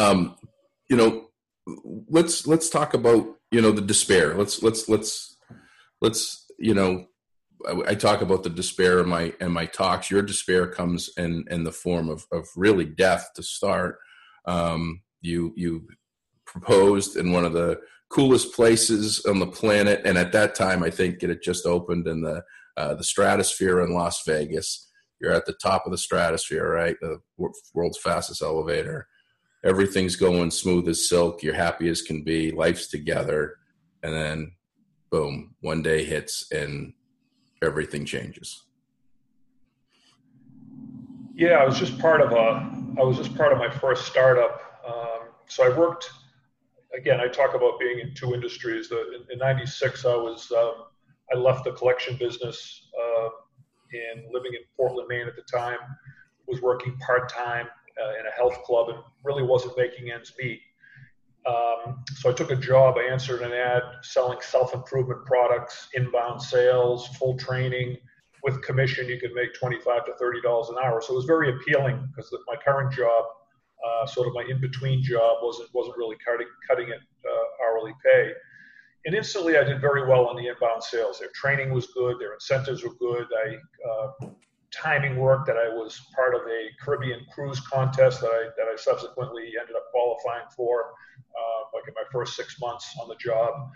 [0.00, 0.36] Um,
[0.88, 1.27] you know
[2.08, 4.34] let's let's talk about you know the despair.
[4.34, 5.36] Let's let's let's
[6.00, 7.06] let's you know
[7.66, 10.10] I, I, talk about the despair in my in my talks.
[10.10, 13.98] Your despair comes in in the form of of really death to start.
[14.46, 15.88] Um, you you
[16.46, 20.90] proposed in one of the coolest places on the planet, and at that time, I
[20.90, 22.42] think it had just opened in the
[22.76, 24.86] uh, the Stratosphere in Las Vegas.
[25.20, 26.96] You're at the top of the Stratosphere, right?
[27.00, 27.18] The
[27.74, 29.07] world's fastest elevator
[29.64, 31.42] everything's going smooth as silk.
[31.42, 32.50] You're happy as can be.
[32.50, 33.56] Life's together,
[34.02, 34.52] and then
[35.10, 36.92] boom, one day hits and
[37.62, 38.62] everything changes.
[41.34, 42.68] Yeah, I was just part of a.
[42.98, 44.60] I was just part of my first startup.
[44.86, 46.10] Um, so I worked.
[46.96, 48.88] Again, I talk about being in two industries.
[48.88, 50.50] The, in '96, I was.
[50.50, 50.84] Um,
[51.32, 53.28] I left the collection business uh,
[53.92, 55.78] and living in Portland, Maine at the time.
[56.46, 57.66] Was working part time
[58.02, 60.60] uh, in a health club and really wasn't making ends meet.
[61.46, 62.96] Um, so I took a job.
[62.98, 67.96] I answered an ad selling self-improvement products, inbound sales, full training.
[68.44, 71.00] With commission, you could make twenty-five to thirty dollars an hour.
[71.00, 73.24] So it was very appealing because my current job,
[73.86, 78.32] uh, sort of my in-between job, wasn't wasn't really cutting cutting it uh, hourly pay.
[79.06, 81.18] and instantly I did very well on the inbound sales.
[81.18, 83.26] Their training was good, their incentives were good.
[83.44, 83.56] I
[83.88, 84.28] uh,
[84.70, 88.76] timing work that I was part of a Caribbean cruise contest that I that I
[88.76, 90.92] subsequently ended up qualifying for,
[91.36, 93.70] uh, like in my first six months on the job.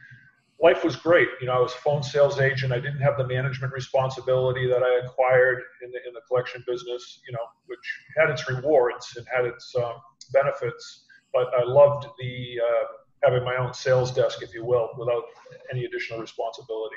[0.61, 1.29] Life was great.
[1.41, 2.73] You know, I was a phone sales agent.
[2.73, 7.21] I didn't have the management responsibility that I acquired in the in the collection business.
[7.27, 9.95] You know, which had its rewards and had its um,
[10.33, 12.85] benefits, but I loved the uh,
[13.25, 15.25] having my own sales desk, if you will, without
[15.71, 16.97] any additional responsibility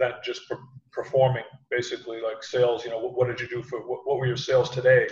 [0.00, 0.58] than just per-
[0.90, 2.84] performing basically like sales.
[2.84, 5.06] You know, what, what did you do for what, what, were your sales today?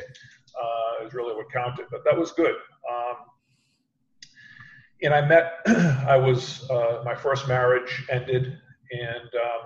[0.60, 2.56] Uh, is really what counted, but that was good.
[2.90, 3.16] Um,
[5.02, 8.58] and I met, I was, uh, my first marriage ended,
[8.90, 9.62] and, um,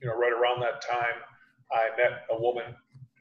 [0.00, 1.22] you know, right around that time,
[1.70, 2.74] I met a woman.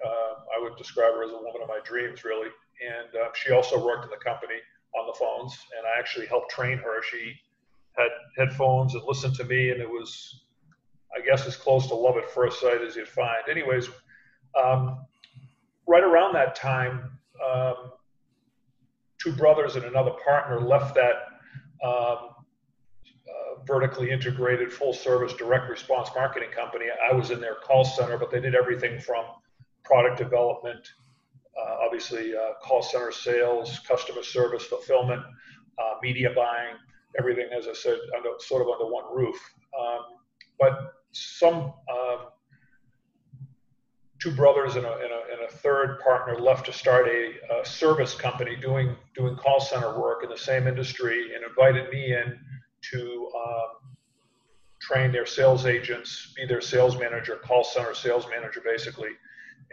[0.03, 2.49] Uh, I would describe her as a woman of my dreams, really.
[2.81, 4.59] And uh, she also worked in the company
[4.97, 7.01] on the phones, and I actually helped train her.
[7.03, 7.33] She
[7.97, 10.44] had headphones and listened to me, and it was,
[11.15, 13.43] I guess, as close to love at first sight as you'd find.
[13.49, 13.89] Anyways,
[14.61, 15.05] um,
[15.87, 17.11] right around that time,
[17.45, 17.91] um,
[19.21, 21.15] two brothers and another partner left that
[21.83, 22.29] um,
[23.27, 26.85] uh, vertically integrated, full service, direct response marketing company.
[27.11, 29.25] I was in their call center, but they did everything from
[29.83, 30.87] product development
[31.57, 35.21] uh, obviously uh, call center sales, customer service, fulfillment,
[35.77, 36.75] uh, media buying,
[37.17, 39.37] everything, as I said, under, sort of under one roof.
[39.77, 39.99] Um,
[40.59, 42.27] but some um,
[44.19, 47.65] two brothers and a, and, a, and a, third partner left to start a, a,
[47.65, 52.37] service company doing doing call center work in the same industry and invited me in
[52.81, 53.95] to um,
[54.81, 59.09] train their sales agents, be their sales manager, call center sales manager, basically.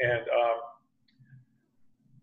[0.01, 0.59] And um,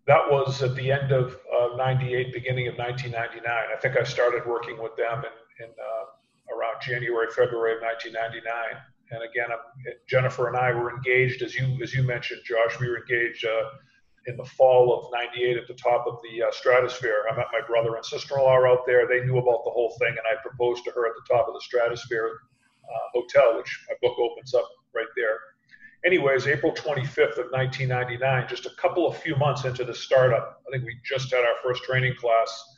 [0.08, 3.46] that was at the end of uh, 98, beginning of 1999.
[3.46, 5.24] I think I started working with them
[5.60, 8.82] in, in uh, around January, February of 1999.
[9.12, 12.80] And again, I'm, Jennifer and I were engaged, as you as you mentioned, Josh.
[12.80, 13.70] We were engaged uh,
[14.28, 17.26] in the fall of '98 at the top of the uh, stratosphere.
[17.32, 19.08] I met my brother and sister-in-law out there.
[19.08, 21.54] They knew about the whole thing, and I proposed to her at the top of
[21.54, 22.40] the stratosphere
[22.84, 25.40] uh, hotel, which my book opens up right there
[26.06, 30.72] anyways, April 25th of 1999, just a couple of few months into the startup, I
[30.72, 32.78] think we just had our first training class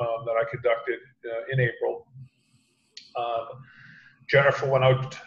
[0.00, 2.06] um, that I conducted uh, in April.
[3.16, 3.62] Um,
[4.28, 5.18] Jennifer went out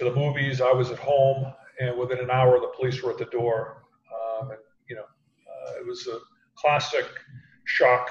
[0.00, 0.60] to the movies.
[0.60, 3.84] I was at home, and within an hour, the police were at the door.
[4.10, 6.18] Um, and you know, uh, it was a
[6.56, 7.06] classic
[7.66, 8.10] shock.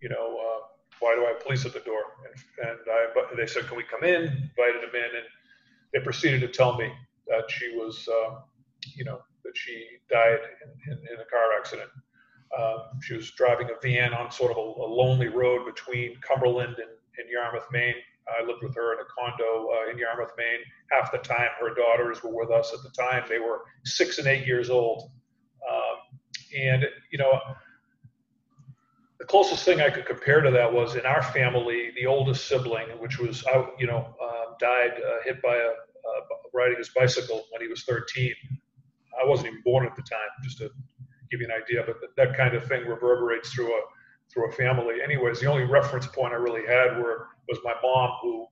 [0.00, 0.66] You know, uh,
[0.98, 2.02] why do I have police at the door?
[2.26, 5.26] And, and I, they said, "Can we come in?" Invited them in, and
[5.92, 6.90] they proceeded to tell me
[7.28, 8.40] that she was, uh,
[8.96, 11.90] you know, that she died in, in, in a car accident.
[12.58, 16.76] Um, she was driving a van on sort of a, a lonely road between Cumberland
[16.78, 17.94] and, and, Yarmouth, Maine.
[18.28, 20.60] I lived with her in a condo uh, in Yarmouth, Maine.
[20.90, 22.72] Half the time, her daughters were with us.
[22.72, 25.10] At the time, they were six and eight years old.
[25.68, 26.18] Um,
[26.56, 27.40] and, you know,
[29.18, 32.88] the closest thing I could compare to that was in our family, the oldest sibling,
[32.98, 33.44] which was
[33.78, 36.20] you know, uh, died uh, hit by a, uh,
[36.52, 38.32] riding his bicycle when he was 13.
[39.22, 40.70] I wasn't even born at the time, just to
[41.30, 41.84] give you an idea.
[41.86, 43.80] But that kind of thing reverberates through a
[44.32, 44.96] through a family.
[45.02, 48.46] Anyways, the only reference point I really had were was my mom, who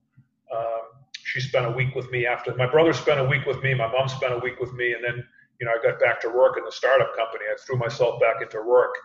[0.55, 0.81] um,
[1.13, 3.91] she spent a week with me after my brother spent a week with me, my
[3.91, 5.23] mom spent a week with me, and then
[5.59, 7.45] you know I got back to work in the startup company.
[7.51, 8.95] I threw myself back into work,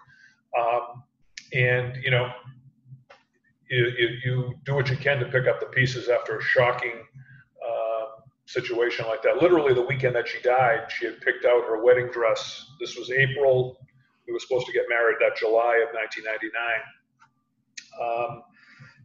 [0.59, 1.03] um,
[1.53, 2.31] and you know.
[3.69, 7.03] You, you, you do what you can to pick up the pieces after a shocking
[8.47, 9.43] situation like that.
[9.43, 12.67] Literally, the weekend that she died, she had picked out her wedding dress.
[12.81, 13.79] This was April.
[14.27, 16.63] We were supposed to get married that July of 1999.
[18.01, 18.43] Um,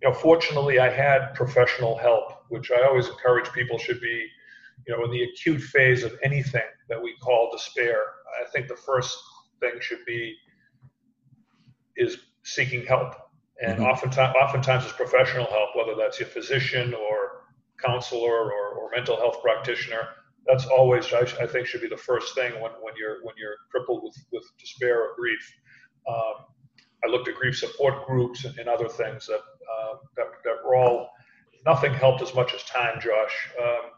[0.02, 4.28] you know, fortunately, I had professional help, which I always encourage people should be,
[4.88, 7.98] you know, in the acute phase of anything that we call despair.
[8.42, 9.16] I think the first
[9.60, 10.36] thing should be
[11.96, 13.14] is seeking help,
[13.62, 13.86] and mm-hmm.
[13.86, 17.44] oftentimes, oftentimes it's professional help, whether that's your physician or
[17.78, 20.08] counselor or, or mental health practitioner.
[20.48, 23.58] That's always, I, I, think, should be the first thing when, when you're when you're
[23.70, 25.54] crippled with, with despair or grief.
[26.08, 26.46] Um,
[27.04, 30.76] I looked at grief support groups and, and other things that, uh, that, that were
[30.76, 31.10] all
[31.66, 33.50] nothing helped as much as time, Josh.
[33.62, 33.92] Um,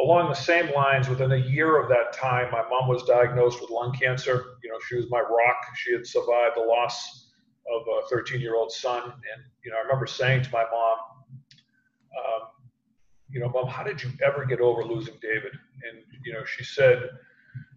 [0.00, 3.70] along the same lines, within a year of that time, my mom was diagnosed with
[3.70, 4.56] lung cancer.
[4.62, 5.56] You know, she was my rock.
[5.76, 7.28] She had survived the loss
[7.72, 10.96] of a 13-year-old son, and you know, I remember saying to my mom,
[13.30, 15.52] you know, Mom, how did you ever get over losing David?
[15.88, 17.10] And, you know, she said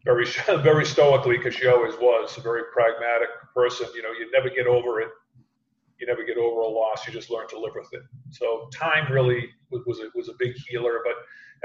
[0.05, 4.49] very, very stoically, because she always was a very pragmatic person, you know, you never
[4.49, 5.09] get over it
[6.03, 7.07] you never get over a loss.
[7.07, 8.01] You just learn to live with it.
[8.31, 10.99] So time really was, was a, was a big healer.
[11.03, 11.15] But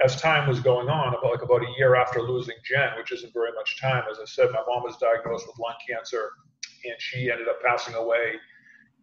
[0.04, 3.32] as time was going on, about like about a year after losing Jen, which isn't
[3.32, 6.30] very much time, as I said, my mom was diagnosed with lung cancer,
[6.84, 8.34] and she ended up passing away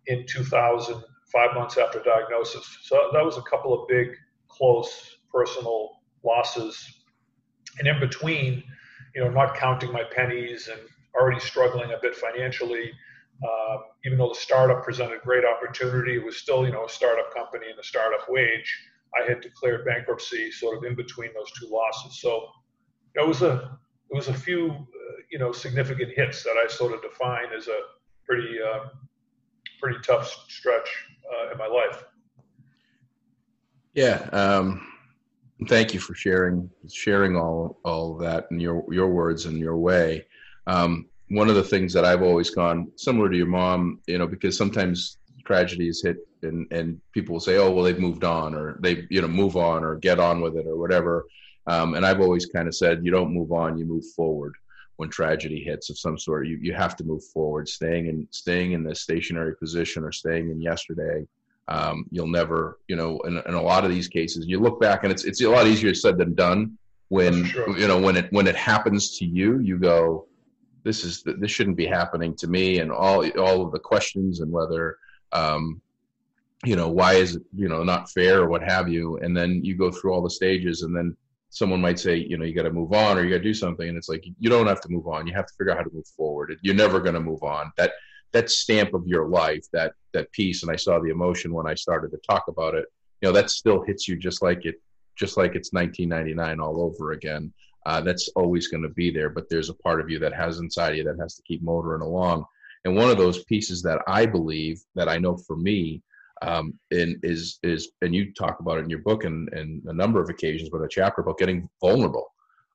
[0.08, 2.78] in 2000, five months after diagnosis.
[2.84, 4.08] So that was a couple of big,
[4.58, 7.04] close personal losses.
[7.80, 8.64] And in between,
[9.14, 10.80] you know, not counting my pennies and
[11.14, 12.92] already struggling a bit financially.
[13.44, 17.34] Uh, even though the startup presented great opportunity, it was still, you know, a startup
[17.34, 18.74] company and a startup wage.
[19.18, 22.22] I had declared bankruptcy sort of in between those two losses.
[22.22, 22.48] So
[23.16, 23.78] it was a
[24.10, 27.68] it was a few, uh, you know, significant hits that I sort of define as
[27.68, 27.80] a
[28.26, 28.90] pretty uh,
[29.82, 30.90] pretty tough stretch
[31.34, 32.04] uh, in my life.
[33.96, 34.28] Yeah.
[34.34, 34.86] Um,
[35.70, 40.28] thank you for sharing sharing all all that in your your words and your way.
[40.68, 44.28] Um, one of the things that I've always gone similar to your mom, you know,
[44.28, 48.78] because sometimes tragedies hit and and people will say, oh well, they've moved on or
[48.82, 51.26] they you know move on or get on with it or whatever.
[51.68, 54.54] Um, and I've always kind of said, you don't move on, you move forward.
[54.98, 57.70] When tragedy hits of some sort, you you have to move forward.
[57.70, 61.26] Staying in staying in the stationary position or staying in yesterday
[61.68, 65.04] um, you'll never, you know, in, in, a lot of these cases, you look back
[65.04, 66.78] and it's it's a lot easier said than done.
[67.10, 67.46] When
[67.78, 70.28] you know when it when it happens to you, you go,
[70.84, 74.52] this is this shouldn't be happening to me, and all all of the questions and
[74.52, 74.98] whether,
[75.32, 75.82] um,
[76.64, 79.64] you know, why is it you know not fair or what have you, and then
[79.64, 81.16] you go through all the stages, and then
[81.50, 83.54] someone might say, you know, you got to move on or you got to do
[83.54, 85.26] something, and it's like you don't have to move on.
[85.26, 86.56] You have to figure out how to move forward.
[86.62, 87.72] You're never going to move on.
[87.78, 87.94] That
[88.34, 91.76] that stamp of your life, that that piece, and I saw the emotion when I
[91.76, 92.86] started to talk about it.
[93.22, 94.76] You know, that still hits you just like it,
[95.16, 97.54] just like it's 1999 all over again.
[97.86, 100.60] Uh, that's always going to be there, but there's a part of you that has
[100.60, 102.44] inside you that has to keep motoring along.
[102.84, 106.02] And one of those pieces that I believe that I know for me
[106.42, 109.94] um, and is is and you talk about it in your book and, and a
[109.94, 112.28] number of occasions, but a chapter about getting vulnerable,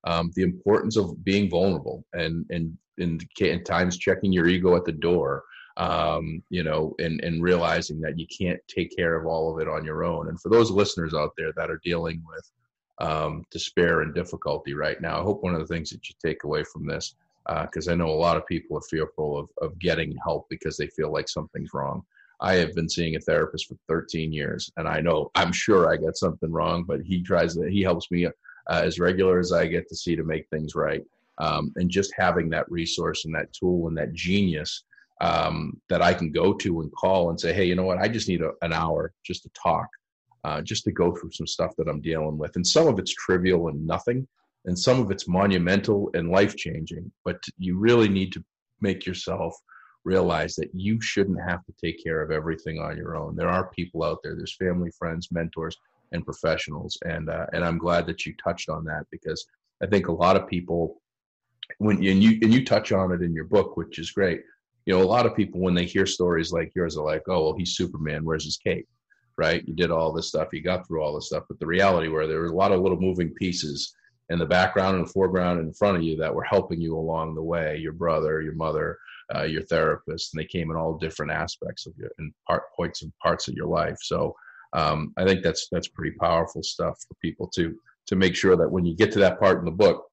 [0.05, 4.85] um, the importance of being vulnerable and and in, in times checking your ego at
[4.85, 5.45] the door,
[5.81, 9.69] um, you know, and, and realizing that you can't take care of all of it
[9.69, 10.29] on your own.
[10.29, 12.51] And for those listeners out there that are dealing with
[13.01, 16.45] um, despair and difficulty right now, I hope one of the things that you take
[16.45, 17.15] away from this,
[17.63, 20.77] because uh, I know a lot of people are fearful of, of getting help because
[20.77, 22.03] they feel like something's wrong.
[22.43, 25.97] I have been seeing a therapist for 13 years, and I know I'm sure I
[25.97, 28.31] got something wrong, but he tries to, he helps me uh,
[28.69, 31.03] as regular as I get to see to make things right.
[31.39, 34.85] Um, and just having that resource and that tool and that genius
[35.21, 37.99] um, that I can go to and call and say, hey, you know what?
[37.99, 39.89] I just need a, an hour just to talk,
[40.45, 42.57] uh, just to go through some stuff that I'm dealing with.
[42.57, 44.27] And some of it's trivial and nothing,
[44.65, 47.11] and some of it's monumental and life changing.
[47.25, 48.45] But you really need to
[48.81, 49.55] make yourself
[50.05, 53.37] realize that you shouldn't have to take care of everything on your own.
[53.37, 54.35] There are people out there.
[54.35, 55.77] There's family, friends, mentors,
[56.13, 56.97] and professionals.
[57.05, 59.47] And uh, and I'm glad that you touched on that because
[59.83, 61.03] I think a lot of people,
[61.77, 64.41] when and you and you touch on it in your book, which is great
[64.87, 67.45] you know, a lot of people when they hear stories like yours are like, oh,
[67.45, 68.25] well, he's Superman.
[68.25, 68.89] Where's his cape?
[69.37, 69.67] Right?
[69.67, 70.49] You did all this stuff.
[70.53, 71.45] You got through all this stuff.
[71.49, 73.95] But the reality where there were a lot of little moving pieces
[74.31, 77.35] in the background and the foreground in front of you that were helping you along
[77.35, 77.77] the way.
[77.77, 78.99] Your brother, your mother,
[79.35, 83.03] uh, your therapist, and they came in all different aspects of your and part points
[83.03, 83.99] and parts of your life.
[84.03, 84.35] So
[84.73, 87.75] um, I think that's that's pretty powerful stuff for people to
[88.07, 90.07] to make sure that when you get to that part in the book,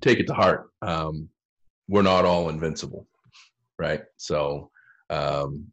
[0.00, 0.70] take it to heart.
[0.82, 1.28] Um,
[1.88, 3.06] we're not all invincible
[3.78, 4.02] right?
[4.16, 4.70] So,
[5.10, 5.66] um,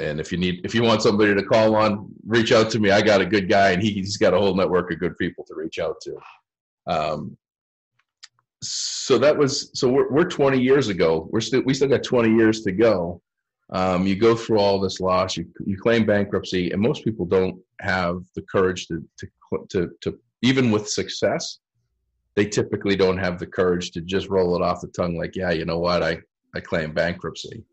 [0.00, 2.90] and if you need, if you want somebody to call on, reach out to me.
[2.90, 5.44] I got a good guy, and he, he's got a whole network of good people
[5.44, 6.16] to reach out to.
[6.86, 7.36] Um,
[8.62, 11.28] so that was so we're, we're 20 years ago.
[11.30, 13.20] We're still we still got 20 years to go.
[13.72, 15.36] Um, you go through all this loss.
[15.36, 19.26] You you claim bankruptcy, and most people don't have the courage to to
[19.70, 21.58] to, to even with success,
[22.34, 25.50] they typically don't have the courage to just roll it off the tongue like, yeah,
[25.50, 26.18] you know what, I
[26.54, 27.64] I claim bankruptcy.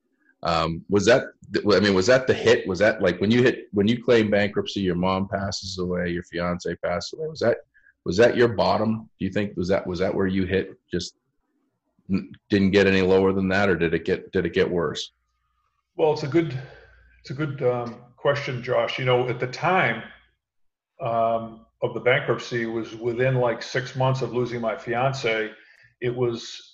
[0.44, 1.26] Um, was that
[1.72, 2.68] I mean, was that the hit?
[2.68, 6.24] Was that like when you hit when you claim bankruptcy, your mom passes away, your
[6.24, 7.28] fiance passes away?
[7.28, 7.58] Was that
[8.06, 9.10] was that your bottom?
[9.20, 10.80] Do you think was that was that where you hit?
[10.92, 11.15] Just
[12.50, 15.12] didn't get any lower than that, or did it get did it get worse?
[15.96, 16.58] Well, it's a good
[17.22, 18.98] it's a good um, question, Josh.
[18.98, 20.04] You know, at the time
[21.02, 25.52] um, of the bankruptcy was within like six months of losing my fiance.
[26.02, 26.69] It was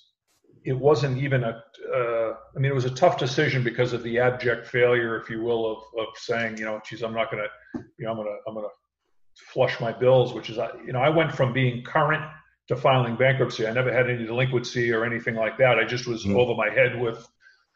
[0.65, 1.63] it wasn't even a.
[1.93, 5.41] Uh, I mean, it was a tough decision because of the abject failure, if you
[5.41, 8.27] will, of, of saying, you know, geez, I'm not going to, you know, I'm going
[8.27, 11.83] to, I'm going to flush my bills, which is, you know, I went from being
[11.83, 12.23] current
[12.67, 13.67] to filing bankruptcy.
[13.67, 15.77] I never had any delinquency or anything like that.
[15.77, 16.37] I just was mm-hmm.
[16.37, 17.27] over my head with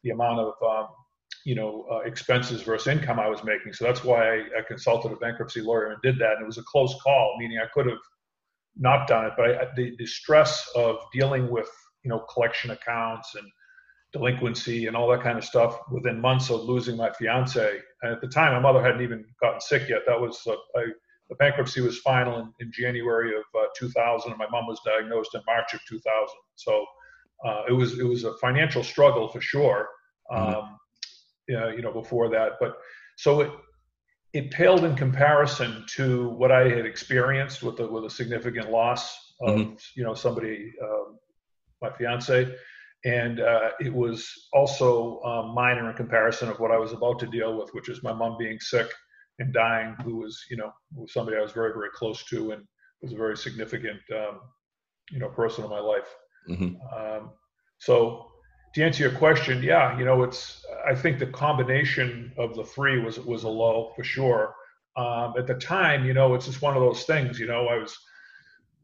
[0.03, 0.87] the amount of, um,
[1.45, 3.73] you know, uh, expenses versus income I was making.
[3.73, 6.33] So that's why I, I, consulted a bankruptcy lawyer and did that.
[6.33, 7.99] And it was a close call, meaning I could have
[8.77, 11.69] not done it, but I, the, the stress of dealing with,
[12.03, 13.45] you know, collection accounts and
[14.11, 17.79] delinquency and all that kind of stuff within months of losing my fiance.
[18.01, 20.01] And at the time, my mother hadn't even gotten sick yet.
[20.07, 20.85] That was uh, I,
[21.29, 25.35] the bankruptcy was final in, in January of uh, 2000, and my mom was diagnosed
[25.35, 26.27] in March of 2000.
[26.55, 26.85] So
[27.45, 29.89] uh, it was it was a financial struggle for sure.
[30.31, 30.55] Mm-hmm.
[30.55, 30.79] Um,
[31.49, 31.77] mm-hmm.
[31.77, 32.77] you know, before that, but
[33.17, 33.51] so it
[34.33, 39.17] it paled in comparison to what I had experienced with a, with a significant loss
[39.41, 39.73] of mm-hmm.
[39.95, 41.17] you know somebody, um,
[41.81, 42.53] my fiance,
[43.05, 47.27] and uh, it was also um, minor in comparison of what I was about to
[47.27, 48.89] deal with, which is my mom being sick
[49.39, 52.63] and dying, who was you know was somebody I was very very close to and
[53.01, 54.41] was a very significant um,
[55.11, 56.15] you know person in my life.
[56.49, 56.75] Mm-hmm.
[56.97, 57.31] Um,
[57.79, 58.29] so
[58.73, 62.99] to answer your question, yeah, you know, it's I think the combination of the three
[62.99, 64.55] was was a low for sure.
[64.95, 67.39] Um, at the time, you know, it's just one of those things.
[67.39, 67.97] You know, I was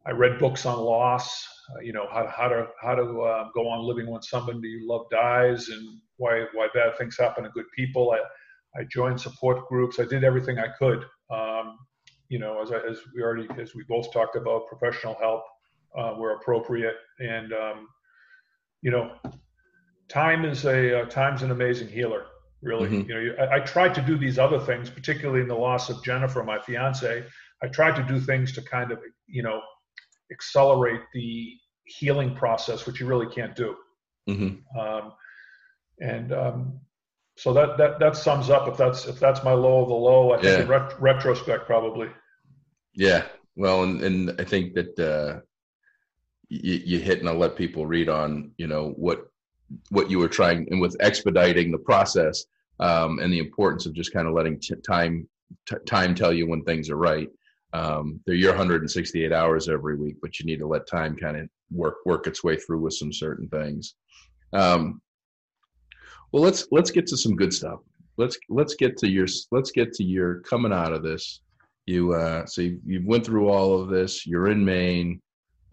[0.06, 1.48] I read books on loss.
[1.72, 4.88] Uh, you know, how how to how to uh, go on living when somebody you
[4.88, 8.12] love dies, and why why bad things happen to good people.
[8.12, 10.00] I I joined support groups.
[10.00, 11.06] I did everything I could.
[11.32, 11.78] Um,
[12.30, 15.44] you know, as I, as we already as we both talked about, professional help
[15.98, 17.88] uh, where appropriate, and um,
[18.82, 19.12] you know,
[20.10, 22.26] time is a uh, time's an amazing healer.
[22.62, 23.10] Really, mm-hmm.
[23.10, 26.04] you know, I, I, tried to do these other things, particularly in the loss of
[26.04, 27.24] Jennifer, my fiance.
[27.62, 29.62] I tried to do things to kind of, you know,
[30.32, 31.54] accelerate the
[31.86, 33.76] healing process, which you really can't do.
[34.30, 34.80] Mm-hmm.
[34.80, 35.14] Um,
[36.00, 36.80] and um,
[37.38, 40.32] so that that that sums up if that's if that's my low of the low.
[40.32, 40.62] I think yeah.
[40.64, 42.10] in ret- retrospect, probably.
[42.94, 43.24] Yeah,
[43.56, 45.42] well, and, and I think that uh,
[46.50, 49.28] you, you hit and I'll let people read on, you know, what
[49.90, 52.46] what you were trying and with expediting the process
[52.80, 55.28] um, and the importance of just kind of letting t- time
[55.68, 57.30] t- time tell you when things are right.
[57.76, 61.50] Um, they're your 168 hours every week, but you need to let time kind of
[61.72, 63.96] work work its way through with some certain things.
[64.54, 65.02] Um,
[66.32, 67.80] well, let's let's get to some good stuff.
[68.18, 71.42] Let's let's get to your let's get to your coming out of this.
[71.86, 74.26] You uh, so you, you went through all of this.
[74.26, 75.22] You're in Maine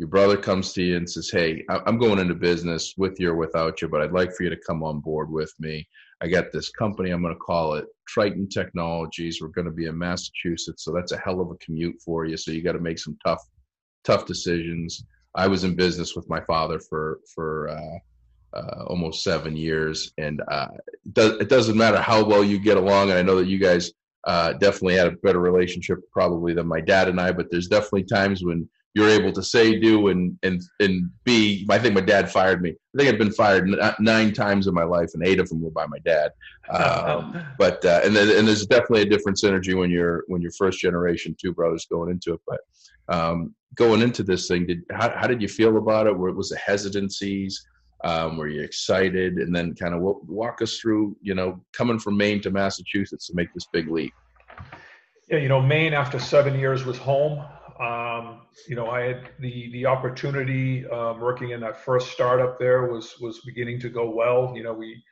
[0.03, 3.37] your brother comes to you and says, Hey, I'm going into business with you or
[3.37, 5.87] without you, but I'd like for you to come on board with me.
[6.23, 9.41] I got this company, I'm going to call it Triton Technologies.
[9.41, 12.37] We're going to be in Massachusetts, so that's a hell of a commute for you.
[12.37, 13.43] So you got to make some tough,
[14.05, 15.05] tough decisions.
[15.35, 17.99] I was in business with my father for, for, uh,
[18.57, 20.69] uh, almost seven years, and uh,
[21.17, 23.11] it doesn't matter how well you get along.
[23.11, 23.91] And I know that you guys
[24.25, 28.05] uh, definitely had a better relationship probably than my dad and I, but there's definitely
[28.05, 31.67] times when you're able to say, do, and and and be.
[31.71, 32.71] I think my dad fired me.
[32.71, 33.69] I think I've been fired
[33.99, 36.33] nine times in my life, and eight of them were by my dad.
[36.73, 40.53] Um, but uh, and then, and there's definitely a different synergy when you're when you're
[40.53, 42.41] first generation two brothers going into it.
[42.47, 42.61] But
[43.15, 46.17] um, going into this thing, did how, how did you feel about it?
[46.17, 47.67] Where was the hesitancies?
[48.05, 49.35] Um, were you excited?
[49.35, 53.35] And then kind of walk us through, you know, coming from Maine to Massachusetts to
[53.35, 54.13] make this big leap.
[55.29, 57.45] Yeah, you know, Maine after seven years was home.
[57.83, 62.87] Um, you know, I had the the opportunity um, working in that first startup there
[62.93, 64.53] was was beginning to go well.
[64.55, 65.03] You know, we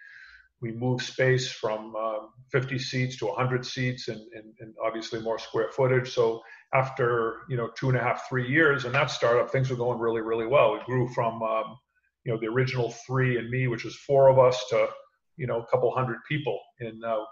[0.60, 5.38] we moved space from um, 50 seats to 100 seats and, and, and, obviously more
[5.38, 6.12] square footage.
[6.12, 6.42] So
[6.74, 9.98] after you know two and a half three years in that startup, things were going
[9.98, 10.74] really really well.
[10.74, 11.76] We grew from um,
[12.24, 14.88] you know the original three and me, which was four of us, to
[15.36, 17.24] you know a couple hundred people in uh,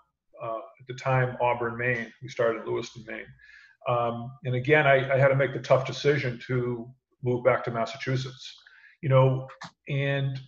[0.42, 2.12] uh, at the time Auburn, Maine.
[2.22, 3.26] We started in Lewiston, Maine.
[3.88, 6.86] Um, and again, I, I, had to make the tough decision to
[7.22, 8.54] move back to Massachusetts.
[9.00, 9.48] You know,
[9.88, 10.38] and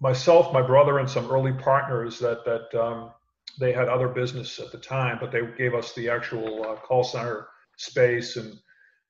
[0.00, 3.12] myself, my brother, and some early partners that that um,
[3.58, 7.02] they had other business at the time, but they gave us the actual uh, call
[7.02, 8.54] center space and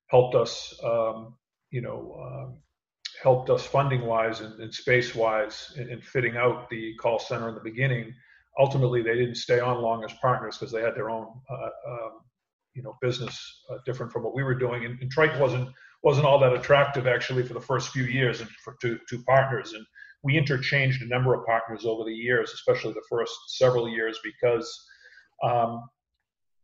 [0.09, 1.35] helped us, um,
[1.71, 2.59] you know, um,
[3.23, 7.49] helped us funding wise and, and space wise in, in, fitting out the call center
[7.49, 8.15] in the beginning.
[8.59, 12.21] Ultimately, they didn't stay on long as partners because they had their own uh, um,
[12.77, 14.85] you know business uh, different from what we were doing.
[14.85, 15.69] And, and Triton wasn't
[16.03, 19.73] wasn't all that attractive actually for the first few years and for two, two partners.
[19.73, 19.85] And
[20.23, 24.69] we interchanged a number of partners over the years especially the first several years because
[25.43, 25.83] um,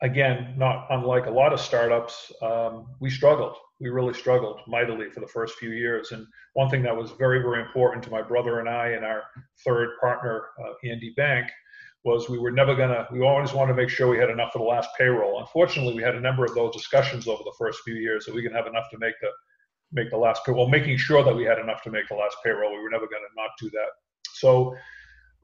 [0.02, 3.56] again not unlike a lot of startups um, we struggled.
[3.80, 6.12] We really struggled mightily for the first few years.
[6.12, 9.22] And one thing that was very very important to my brother and i and our
[9.64, 11.50] third partner uh, andy bank
[12.04, 14.52] was we were never going to, we always wanted to make sure we had enough
[14.52, 15.40] for the last payroll.
[15.40, 18.42] Unfortunately, we had a number of those discussions over the first few years that we
[18.42, 19.28] can have enough to make the,
[19.92, 22.72] make the last payroll, making sure that we had enough to make the last payroll.
[22.72, 23.88] We were never going to not do that.
[24.34, 24.74] So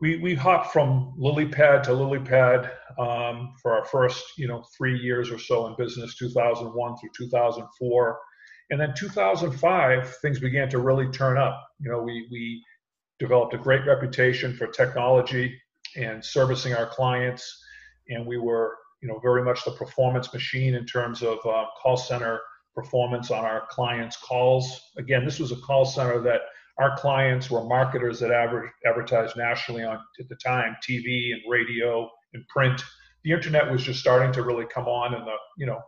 [0.00, 4.64] we we hopped from lily pad to lily pad um, for our first you know
[4.76, 8.18] three years or so in business 2001 through 2004
[8.70, 12.62] and then 2005 things began to really turn up you know we we
[13.18, 15.58] developed a great reputation for technology
[15.96, 17.64] and servicing our clients
[18.08, 21.96] and we were you know very much the performance machine in terms of uh, call
[21.96, 22.40] center
[22.74, 26.42] performance on our clients calls again this was a call center that
[26.78, 32.08] our clients were marketers that adver- advertised nationally on at the time TV and radio
[32.34, 32.82] and print.
[33.24, 35.80] The internet was just starting to really come on in the you know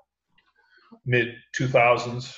[1.07, 2.35] mid 2000s,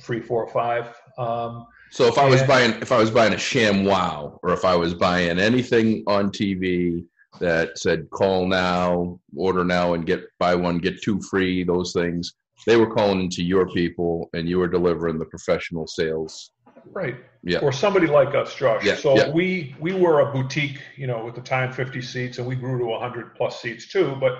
[0.00, 0.94] three, four, five.
[1.18, 4.74] Um, so if I was buying if I was buying a ShamWow or if I
[4.74, 7.04] was buying anything on TV
[7.40, 12.34] that said call now, order now and get buy one get two free, those things,
[12.66, 16.50] they were calling into your people and you were delivering the professional sales
[16.90, 17.16] Right.
[17.42, 17.58] Yeah.
[17.58, 18.84] Or somebody like us, Josh.
[18.84, 19.30] Yeah, So yeah.
[19.30, 22.78] we we were a boutique, you know, at the time 50 seats, and we grew
[22.78, 24.16] to 100 plus seats too.
[24.20, 24.38] But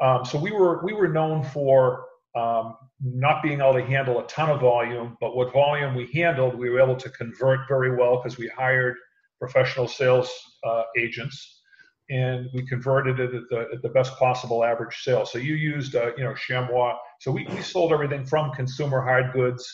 [0.00, 2.06] um, so we were we were known for
[2.36, 6.54] um, not being able to handle a ton of volume, but what volume we handled,
[6.56, 8.96] we were able to convert very well because we hired
[9.38, 10.30] professional sales
[10.64, 11.62] uh, agents,
[12.10, 15.24] and we converted it at the at the best possible average sale.
[15.26, 16.96] So you used uh, you know chamois.
[17.20, 19.66] So we, we sold everything from consumer hard goods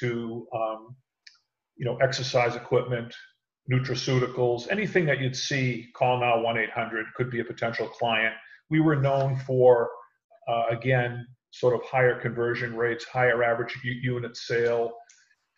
[0.00, 0.96] to um,
[1.76, 3.14] you know, exercise equipment,
[3.70, 8.34] nutraceuticals, anything that you'd see, call now 1 800 could be a potential client.
[8.70, 9.90] We were known for,
[10.48, 14.92] uh, again, sort of higher conversion rates, higher average unit sale.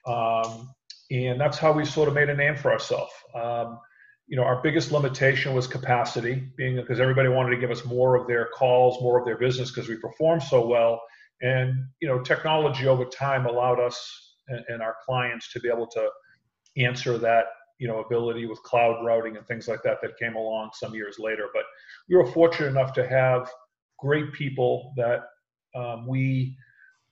[0.07, 0.71] Um,
[1.11, 3.13] and that's how we sort of made a name for ourselves.
[3.35, 3.79] Um,
[4.27, 8.15] you know, our biggest limitation was capacity, being because everybody wanted to give us more
[8.15, 11.01] of their calls, more of their business because we performed so well.
[11.41, 15.87] And, you know, technology over time allowed us and, and our clients to be able
[15.87, 16.11] to
[16.77, 17.47] answer that
[17.79, 21.19] you know ability with cloud routing and things like that that came along some years
[21.19, 21.63] later but
[22.09, 23.51] we were fortunate enough to have
[23.99, 25.21] great people that
[25.75, 26.57] um, we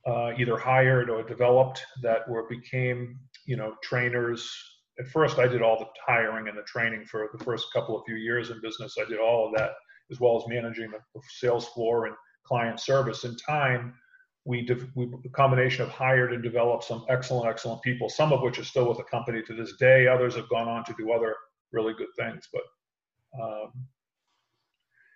[0.07, 4.51] uh, either hired or developed that were became you know trainers
[4.99, 8.05] at first i did all the hiring and the training for the first couple of
[8.07, 9.73] few years in business i did all of that
[10.11, 13.93] as well as managing the sales floor and client service in time
[14.47, 18.09] we, de- we a combination of hired and developed some excellent, excellent people.
[18.09, 20.07] Some of which are still with the company to this day.
[20.07, 21.35] Others have gone on to do other
[21.73, 22.49] really good things.
[22.53, 23.73] But um,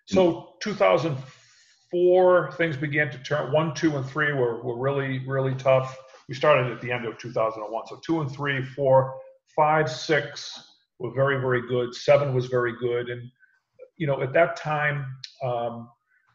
[0.06, 0.56] so
[1.92, 3.52] 2004, things began to turn.
[3.52, 5.96] One, two, and three were were really, really tough.
[6.28, 7.86] We started at the end of 2001.
[7.88, 9.14] So two and three, four,
[9.56, 11.94] five, six were very, very good.
[11.94, 13.22] Seven was very good, and
[13.96, 15.06] you know at that time.
[15.42, 15.88] Um,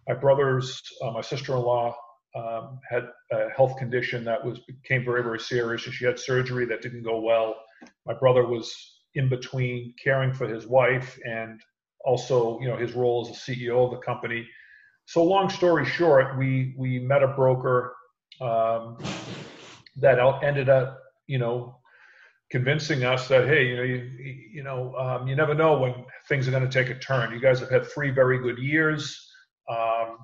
[0.07, 1.95] my brothers, uh, my sister-in-law
[2.35, 6.65] um, had a health condition that was became very very serious, and she had surgery
[6.65, 7.55] that didn't go well.
[8.05, 8.75] My brother was
[9.15, 11.61] in between caring for his wife and
[12.03, 14.47] also you know his role as a CEO of the company.
[15.05, 17.95] So long story short, we we met a broker
[18.41, 18.97] um,
[19.97, 21.79] that ended up you know
[22.51, 24.11] convincing us that hey you know you,
[24.53, 25.93] you know um, you never know when
[26.27, 27.31] things are going to take a turn.
[27.31, 29.31] You guys have had three very good years.
[29.69, 30.17] Um,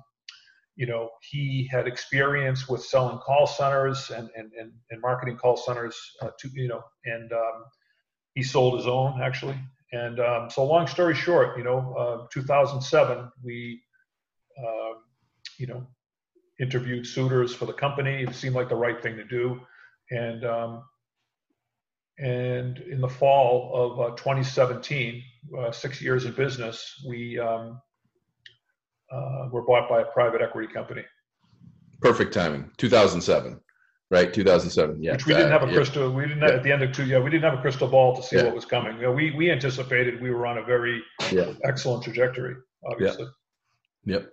[0.76, 5.56] you know, he had experience with selling call centers and, and, and, and marketing call
[5.56, 7.64] centers uh, to, you know, and um,
[8.34, 9.58] he sold his own actually.
[9.92, 13.82] And um, so long story short, you know, uh, 2007, we,
[14.58, 14.98] uh,
[15.58, 15.86] you know,
[16.60, 18.22] interviewed suitors for the company.
[18.22, 19.60] It seemed like the right thing to do.
[20.10, 20.84] And, um,
[22.18, 25.22] and in the fall of uh, 2017,
[25.58, 27.80] uh, six years in business, we, um,
[29.10, 31.04] uh, were bought by a private equity company.
[32.00, 32.70] Perfect timing.
[32.78, 33.60] 2007,
[34.10, 34.32] right?
[34.32, 35.02] 2007.
[35.02, 35.12] Yeah.
[35.12, 35.74] Which we didn't have a yeah.
[35.74, 36.10] crystal.
[36.12, 36.56] We didn't have, Yeah.
[36.56, 37.04] at the end of two.
[37.06, 38.44] Yeah, we didn't have a crystal ball to see Yeah.
[38.44, 38.96] what was coming.
[38.96, 41.52] You know, we we anticipated we were on a very Yeah.
[41.64, 42.56] excellent trajectory.
[42.84, 43.26] Obviously.
[44.04, 44.32] Yep.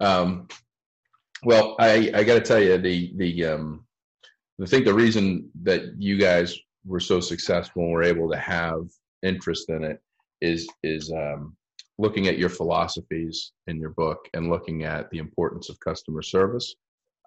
[0.00, 0.48] Um,
[1.44, 3.84] well, I, I got to tell you the the um,
[4.62, 8.88] I think the reason that you guys were so successful and were able to have
[9.22, 10.00] interest in it
[10.40, 11.56] is is um,
[11.98, 16.74] looking at your philosophies in your book and looking at the importance of customer service,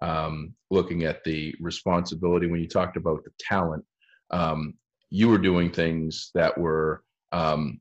[0.02, 3.84] um, looking at the responsibility when you talked about the talent.
[4.30, 4.74] Um,
[5.10, 7.02] you were doing things that were
[7.32, 7.80] um,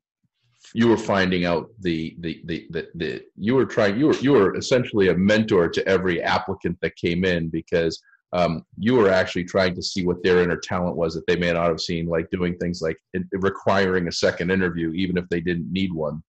[0.73, 4.33] you were finding out the, the the the the you were trying you were you
[4.33, 8.01] were essentially a mentor to every applicant that came in because
[8.31, 11.51] um, you were actually trying to see what their inner talent was that they may
[11.51, 15.41] not have seen, like doing things like in, requiring a second interview, even if they
[15.41, 16.21] didn't need one,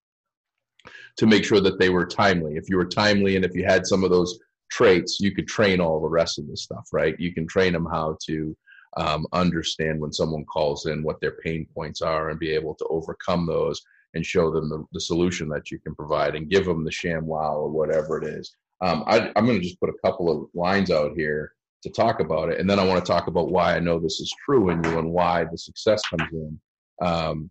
[1.17, 2.55] to make sure that they were timely.
[2.55, 4.39] If you were timely and if you had some of those
[4.71, 7.19] traits, you could train all the rest of the stuff, right?
[7.19, 8.57] You can train them how to
[8.97, 12.87] um, understand when someone calls in what their pain points are and be able to
[12.89, 13.79] overcome those
[14.13, 17.53] and show them the, the solution that you can provide and give them the ShamWow
[17.53, 18.55] or whatever it is.
[18.81, 21.53] Um, I, I'm going to just put a couple of lines out here
[21.83, 24.19] to talk about it, and then I want to talk about why I know this
[24.19, 26.59] is true in you and why the success comes in.
[27.01, 27.49] Um,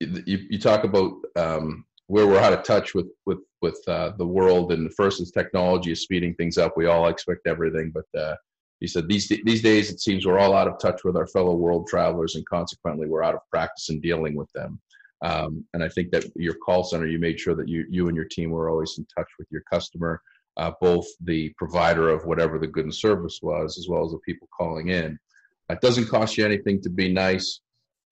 [0.00, 4.26] you, you, talk about um, where we're out of touch with with with uh, the
[4.26, 6.76] world, and the first is technology is speeding things up.
[6.76, 8.36] We all expect everything, but uh,
[8.80, 11.54] he said these these days it seems we're all out of touch with our fellow
[11.54, 14.80] world travelers, and consequently we're out of practice in dealing with them.
[15.22, 18.16] Um, and I think that your call center, you made sure that you you and
[18.16, 20.20] your team were always in touch with your customer,
[20.56, 24.18] uh, both the provider of whatever the good and service was, as well as the
[24.18, 25.18] people calling in.
[25.70, 27.60] It doesn't cost you anything to be nice.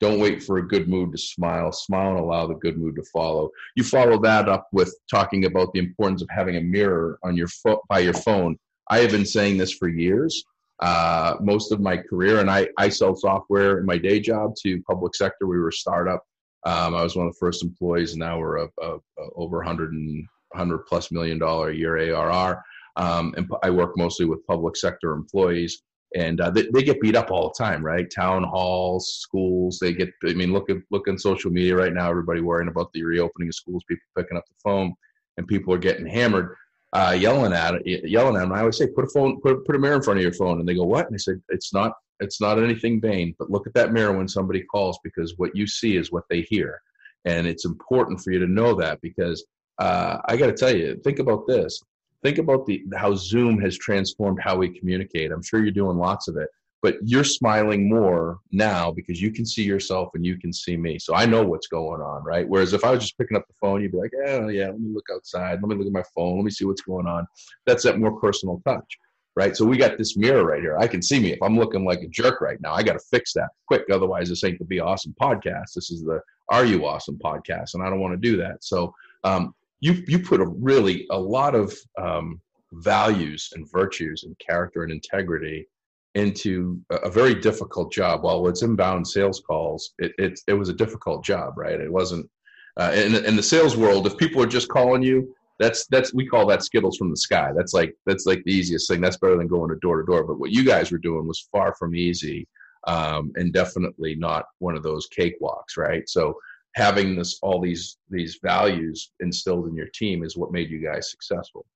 [0.01, 1.73] Don't wait for a good mood to smile.
[1.73, 3.51] Smile and allow the good mood to follow.
[3.77, 7.49] You follow that up with talking about the importance of having a mirror on your
[7.49, 8.57] fo- by your phone.
[8.89, 10.45] I have been saying this for years
[10.81, 12.41] uh, most of my career.
[12.41, 15.47] And I, I sell software in my day job to public sector.
[15.47, 16.25] We were a startup.
[16.65, 19.59] Um, I was one of the first employees, and now we're a, a, a over
[19.59, 22.63] 100 and 100 plus million dollar a year ARR.
[22.97, 25.83] Um, and I work mostly with public sector employees,
[26.17, 28.11] and uh, they, they, get beat up all the time, right?
[28.11, 30.11] Town halls, schools, they get.
[30.25, 32.11] I mean, look at look on social media right now.
[32.11, 34.93] Everybody worrying about the reopening of schools, people picking up the phone,
[35.37, 36.57] and people are getting hammered
[36.93, 38.53] uh, yelling at it, yelling at them.
[38.53, 40.61] I always say, put a phone, put, put a mirror in front of your phone,
[40.61, 41.07] and they go, what?
[41.07, 44.29] And I said, it's not, it's not anything vain, but look at that mirror when
[44.29, 46.81] somebody calls because what you see is what they hear,
[47.25, 49.45] and it's important for you to know that because
[49.79, 51.81] uh, I got to tell you, think about this.
[52.23, 55.33] Think about the how Zoom has transformed how we communicate.
[55.33, 56.49] I'm sure you're doing lots of it
[56.83, 60.99] but you're smiling more now because you can see yourself and you can see me.
[60.99, 62.49] So I know what's going on, right?
[62.49, 64.81] Whereas if I was just picking up the phone, you'd be like, oh, yeah, let
[64.81, 65.61] me look outside.
[65.61, 66.37] Let me look at my phone.
[66.37, 67.27] Let me see what's going on.
[67.67, 68.99] That's that more personal touch,
[69.37, 69.55] right?
[69.55, 70.79] So we got this mirror right here.
[70.79, 71.33] I can see me.
[71.33, 73.85] If I'm looking like a jerk right now, I got to fix that quick.
[73.93, 75.75] Otherwise, this ain't the Be Awesome podcast.
[75.75, 77.75] This is the Are You Awesome podcast.
[77.75, 78.65] And I don't want to do that.
[78.65, 82.41] So, um, you, you put a really, a lot of um,
[82.73, 85.67] values and virtues and character and integrity
[86.15, 88.23] into a very difficult job.
[88.23, 91.81] While it's inbound sales calls, it, it, it was a difficult job, right?
[91.81, 92.29] It wasn't,
[92.77, 96.27] uh, in, in the sales world, if people are just calling you, that's, that's, we
[96.27, 97.51] call that Skittles from the sky.
[97.55, 99.01] That's like, that's like the easiest thing.
[99.01, 100.25] That's better than going to door to door.
[100.25, 102.49] But what you guys were doing was far from easy
[102.87, 106.09] um, and definitely not one of those cakewalks, right?
[106.09, 106.35] So
[106.75, 111.11] having this, all these, these values instilled in your team is what made you guys
[111.11, 111.67] successful.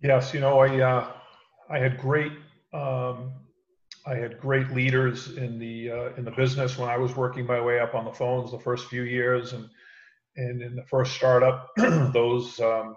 [0.00, 0.32] Yes.
[0.32, 1.12] You know, I, uh,
[1.68, 2.32] I had great
[2.72, 3.32] um,
[4.06, 7.60] I had great leaders in the uh, in the business when I was working my
[7.60, 9.68] way up on the phones the first few years, and
[10.36, 12.96] and in the first startup, those um,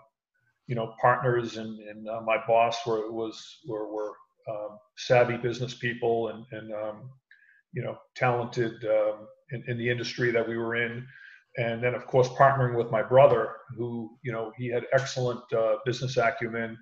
[0.67, 4.13] you know partners and, and uh, my boss were was were, were
[4.49, 7.09] um, savvy business people and and um,
[7.73, 11.05] you know talented um, in, in the industry that we were in,
[11.57, 15.76] and then of course partnering with my brother who you know he had excellent uh,
[15.86, 16.76] business acumen,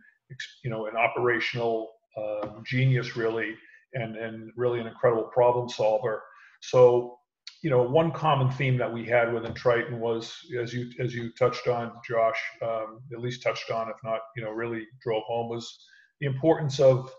[0.63, 3.55] you know, an operational um, genius, really,
[3.93, 6.23] and, and really an incredible problem solver.
[6.61, 7.17] So,
[7.61, 11.31] you know, one common theme that we had within Triton was, as you as you
[11.31, 15.49] touched on, Josh, um, at least touched on, if not, you know, really drove home,
[15.49, 15.87] was
[16.19, 17.09] the importance of,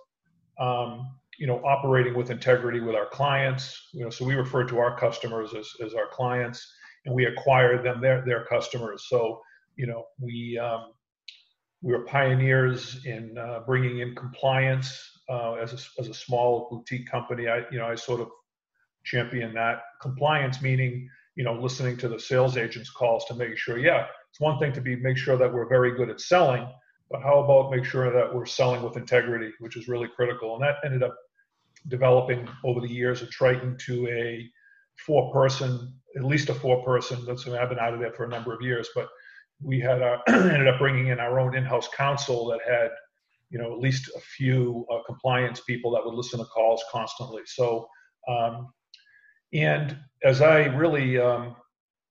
[0.59, 3.89] um, you know, operating with integrity with our clients.
[3.93, 6.73] You know, so we refer to our customers as, as our clients,
[7.07, 9.07] and we acquire them their their customers.
[9.09, 9.41] So,
[9.77, 10.93] you know, we um,
[11.85, 17.07] we were pioneers in uh, bringing in compliance uh, as, a, as a small boutique
[17.11, 17.47] company.
[17.47, 18.29] I, you know, I sort of
[19.05, 21.07] champion that compliance, meaning,
[21.37, 24.73] you know, listening to the sales agents' calls to make sure, yeah, it's one thing
[24.73, 26.67] to be make sure that we're very good at selling,
[27.11, 30.55] but how about make sure that we're selling with integrity, which is really critical.
[30.55, 31.15] And that ended up
[31.89, 34.51] developing over the years at Triton to a
[35.05, 37.27] four-person, at least a four-person.
[37.27, 39.11] That's I've been out of there for a number of years, but
[39.65, 42.91] we had uh, ended up bringing in our own in-house counsel that had
[43.51, 47.43] you know at least a few uh, compliance people that would listen to calls constantly.
[47.47, 47.89] So
[48.29, 48.73] um,
[49.55, 51.57] and as i really um,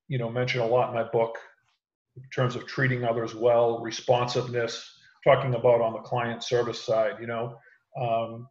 [0.07, 1.37] you know mention a lot in my book
[2.15, 4.89] in terms of treating others well responsiveness
[5.23, 7.55] talking about on the client service side you know
[8.01, 8.47] um,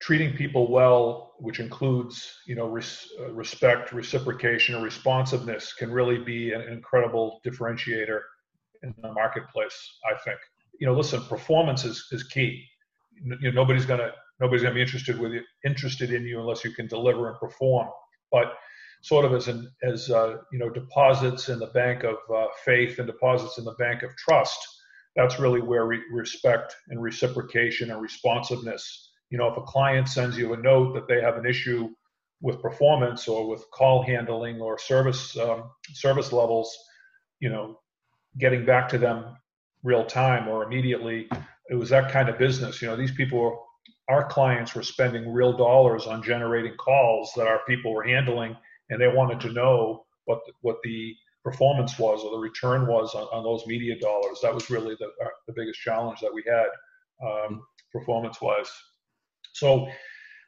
[0.00, 6.18] treating people well, which includes you know res- uh, respect, reciprocation, and responsiveness, can really
[6.18, 8.20] be an incredible differentiator
[8.82, 9.76] in the marketplace.
[10.10, 10.38] I think.
[10.80, 12.64] You know, listen, performance is, is key.
[13.20, 16.72] You know, nobody's gonna nobody's gonna be interested with you, interested in you unless you
[16.72, 17.88] can deliver and perform.
[18.30, 18.54] But
[19.02, 22.98] sort of as an as uh, you know deposits in the bank of uh, faith
[22.98, 24.58] and deposits in the bank of trust.
[25.16, 30.36] That's really where re- respect and reciprocation and responsiveness you know, if a client sends
[30.38, 31.88] you a note that they have an issue
[32.40, 36.76] with performance or with call handling or service um, service levels,
[37.40, 37.78] you know,
[38.38, 39.36] getting back to them
[39.82, 41.28] real time or immediately.
[41.70, 42.80] It was that kind of business.
[42.80, 43.66] You know, these people,
[44.08, 48.56] our clients, were spending real dollars on generating calls that our people were handling,
[48.88, 51.14] and they wanted to know what the, what the
[51.44, 54.38] performance was or the return was on, on those media dollars.
[54.42, 56.68] That was really the, uh, the biggest challenge that we had
[57.26, 57.62] um,
[57.92, 58.70] performance wise.
[59.58, 59.88] So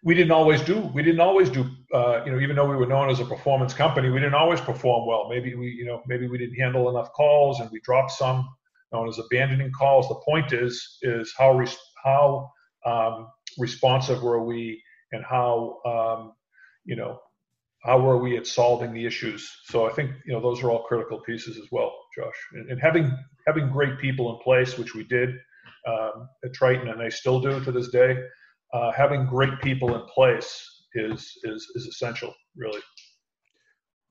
[0.02, 2.86] we didn't always do we didn't always do uh, you know even though we were
[2.86, 5.28] known as a performance company we didn't always perform well.
[5.28, 8.48] Maybe we you know maybe we didn't handle enough calls and we dropped some
[8.92, 10.08] known as abandoning calls.
[10.08, 12.50] The point is is how res- how
[12.86, 14.82] um, responsive were we
[15.12, 16.32] and how um,
[16.84, 17.18] you know
[17.84, 19.50] how were we at solving the issues?
[19.64, 22.34] So i think you know those are all critical pieces as well josh.
[22.52, 23.12] And, and having
[23.46, 25.30] having great people in place which we did
[25.86, 28.16] um, at triton and they still do to this day
[28.72, 32.80] uh, having great people in place is is is essential, really.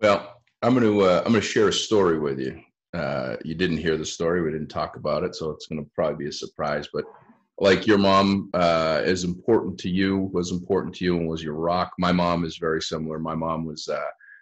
[0.01, 2.62] Well, I'm going to uh, I'm going to share a story with you.
[2.93, 5.89] Uh, you didn't hear the story; we didn't talk about it, so it's going to
[5.95, 6.88] probably be a surprise.
[6.91, 7.05] But
[7.60, 11.55] like your mom uh, is important to you, was important to you, and was your
[11.55, 11.91] rock.
[11.97, 13.20] My mom is very similar.
[13.20, 13.99] My mom was uh,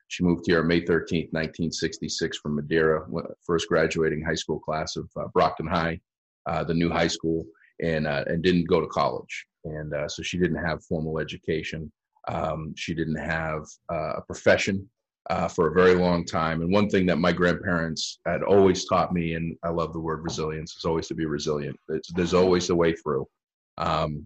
[0.07, 3.05] she moved here May 13th, 1966, from Madeira,
[3.45, 5.99] first graduating high school class of uh, Brockton High,
[6.45, 7.45] uh, the new high school,
[7.82, 11.92] and uh, and didn't go to college and uh, so she didn't have formal education.
[12.28, 14.90] Um, she didn't have uh, a profession
[15.30, 16.62] uh, for a very long time.
[16.62, 20.24] And one thing that my grandparents had always taught me, and I love the word
[20.24, 21.78] resilience, is always to be resilient.
[21.90, 23.28] It's, there's always a way through.
[23.78, 24.26] Um,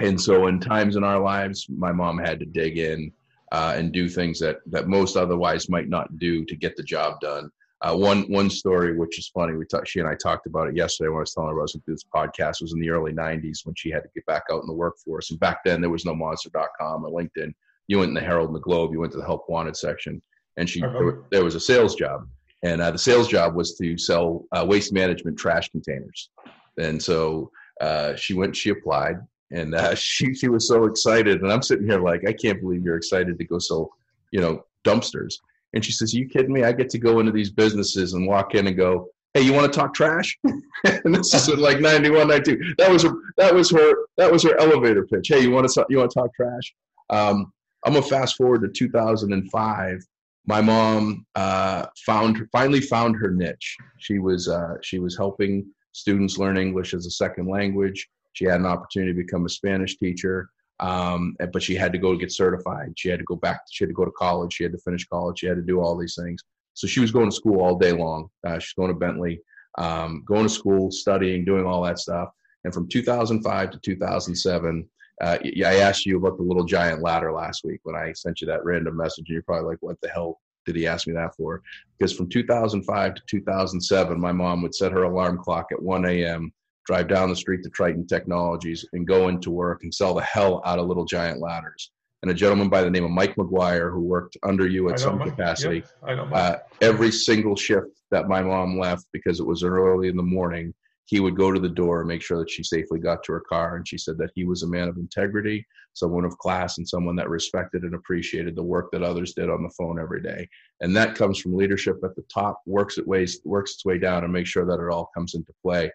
[0.00, 3.12] and so, in times in our lives, my mom had to dig in
[3.52, 7.18] uh, and do things that that most otherwise might not do to get the job
[7.20, 7.50] done.
[7.82, 9.88] Uh, one one story, which is funny, we talked.
[9.88, 11.82] She and I talked about it yesterday when I was telling her I was going
[11.82, 12.62] to do this podcast.
[12.62, 15.30] Was in the early '90s when she had to get back out in the workforce,
[15.30, 17.52] and back then there was no Monster.com or LinkedIn.
[17.88, 18.92] You went in the Herald and the Globe.
[18.92, 20.22] You went to the Help Wanted section,
[20.56, 20.98] and she uh-huh.
[20.98, 22.26] there, there, was a sales job,
[22.62, 26.30] and uh, the sales job was to sell uh, waste management trash containers.
[26.78, 27.50] And so
[27.82, 28.56] uh, she went.
[28.56, 29.16] She applied,
[29.52, 32.84] and uh, she she was so excited, and I'm sitting here like I can't believe
[32.84, 33.90] you're excited to go sell,
[34.30, 35.34] you know, dumpsters.
[35.74, 36.64] And she says, you kidding me?
[36.64, 39.70] I get to go into these businesses and walk in and go, Hey, you want
[39.70, 40.38] to talk trash?
[40.44, 42.74] and this is like 91, 92.
[42.78, 45.28] That was her, that was her, that was her elevator pitch.
[45.28, 46.74] Hey, you want to, you want to talk trash?
[47.10, 47.52] Um,
[47.84, 50.06] I'm gonna fast forward to 2005.
[50.46, 53.76] My mom uh, found, finally found her niche.
[53.98, 58.08] She was, uh, she was helping students learn English as a second language.
[58.32, 60.48] She had an opportunity to become a Spanish teacher
[60.80, 62.92] um, but she had to go get certified.
[62.96, 63.60] She had to go back.
[63.70, 64.52] She had to go to college.
[64.52, 65.38] She had to finish college.
[65.38, 66.42] She had to do all these things.
[66.74, 68.28] So she was going to school all day long.
[68.46, 69.40] Uh, she's going to Bentley,
[69.78, 72.28] um, going to school, studying, doing all that stuff.
[72.64, 74.88] And from 2005 to 2007,
[75.22, 78.46] uh, I asked you about the little giant ladder last week when I sent you
[78.48, 81.34] that random message, and you're probably like, "What the hell did he ask me that
[81.36, 81.62] for?"
[81.96, 86.52] Because from 2005 to 2007, my mom would set her alarm clock at 1 a.m
[86.86, 90.62] drive down the street to Triton Technologies and go into work and sell the hell
[90.64, 91.90] out of little giant ladders.
[92.22, 95.18] And a gentleman by the name of Mike McGuire, who worked under you at some
[95.18, 100.22] capacity, uh, every single shift that my mom left because it was early in the
[100.22, 100.72] morning,
[101.04, 103.40] he would go to the door and make sure that she safely got to her
[103.40, 103.76] car.
[103.76, 107.14] And she said that he was a man of integrity, someone of class, and someone
[107.16, 110.48] that respected and appreciated the work that others did on the phone every day.
[110.80, 114.24] And that comes from leadership at the top, works its ways, works its way down,
[114.24, 115.92] and make sure that it all comes into play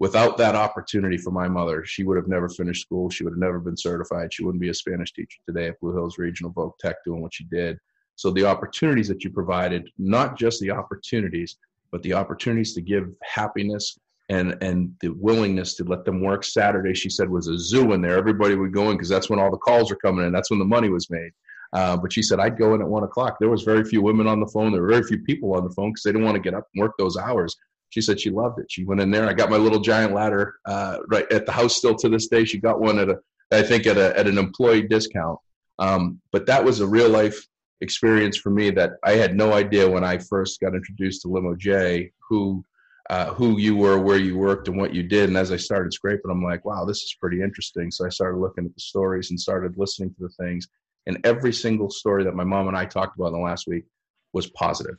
[0.00, 3.10] without that opportunity for my mother, she would have never finished school.
[3.10, 4.32] She would have never been certified.
[4.32, 7.34] She wouldn't be a Spanish teacher today at Blue Hills Regional Voc Tech doing what
[7.34, 7.78] she did.
[8.16, 11.56] So the opportunities that you provided, not just the opportunities,
[11.90, 13.98] but the opportunities to give happiness
[14.30, 16.44] and and the willingness to let them work.
[16.44, 18.16] Saturday, she said, was a zoo in there.
[18.16, 20.32] Everybody would go in because that's when all the calls were coming in.
[20.32, 21.30] That's when the money was made.
[21.72, 23.36] Uh, but she said, I'd go in at one o'clock.
[23.38, 24.72] There was very few women on the phone.
[24.72, 26.68] There were very few people on the phone because they didn't want to get up
[26.72, 27.56] and work those hours
[27.94, 28.66] she said she loved it.
[28.68, 29.28] She went in there.
[29.28, 32.44] I got my little giant ladder uh, right at the house still to this day.
[32.44, 33.18] She got one at a,
[33.52, 35.38] I think at a at an employee discount.
[35.78, 37.46] Um, but that was a real life
[37.80, 41.54] experience for me that I had no idea when I first got introduced to Limo
[41.54, 42.64] J who
[43.10, 45.28] uh, who you were, where you worked, and what you did.
[45.28, 47.92] And as I started scraping, I'm like, wow, this is pretty interesting.
[47.92, 50.66] So I started looking at the stories and started listening to the things.
[51.06, 53.84] And every single story that my mom and I talked about in the last week
[54.32, 54.96] was positive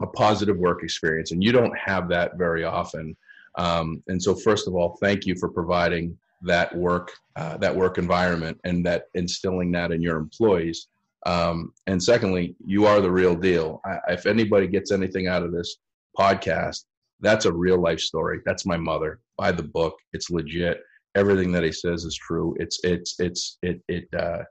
[0.00, 3.16] a positive work experience, and you don't have that very often.
[3.56, 7.98] Um, and so, first of all, thank you for providing that work, uh, that work
[7.98, 10.88] environment, and that instilling that in your employees.
[11.26, 13.80] Um, and secondly, you are the real deal.
[13.84, 15.76] I, if anybody gets anything out of this
[16.18, 16.84] podcast,
[17.20, 18.40] that's a real life story.
[18.46, 19.20] That's my mother.
[19.36, 19.96] Buy the book.
[20.12, 20.80] It's legit.
[21.14, 22.54] Everything that he says is true.
[22.58, 24.44] It's it's it's it it uh,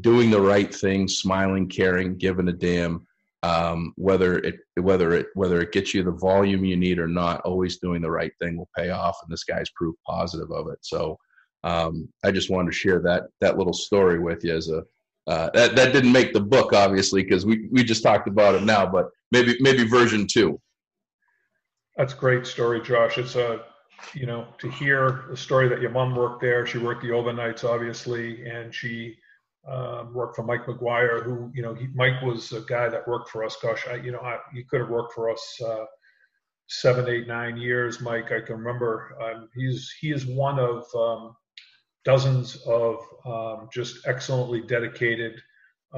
[0.00, 3.06] doing the right thing, smiling, caring, giving a damn.
[3.44, 7.42] Um, whether it whether it whether it gets you the volume you need or not,
[7.42, 10.78] always doing the right thing will pay off, and this guy's proof positive of it.
[10.80, 11.18] So
[11.62, 14.82] um, I just wanted to share that that little story with you as a
[15.26, 18.62] uh, that that didn't make the book obviously because we we just talked about it
[18.62, 20.58] now, but maybe maybe version two.
[21.98, 23.18] That's great story, Josh.
[23.18, 23.60] It's a
[24.14, 26.66] you know to hear the story that your mom worked there.
[26.66, 29.18] She worked the overnights, obviously, and she
[29.66, 33.30] um, worked for Mike McGuire, who you know he, Mike was a guy that worked
[33.30, 33.56] for us.
[33.62, 35.84] Gosh, I, you know I, he could have worked for us uh,
[36.68, 38.00] seven, eight, nine years.
[38.00, 39.16] Mike, I can remember.
[39.22, 41.34] Um, he's he is one of um,
[42.04, 45.40] dozens of um, just excellently dedicated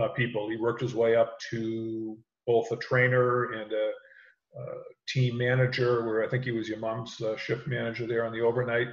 [0.00, 0.48] uh, people.
[0.48, 3.90] He worked his way up to both a trainer and a,
[4.60, 4.64] a
[5.08, 8.42] team manager, where I think he was your mom's uh, shift manager there on the
[8.42, 8.88] overnight,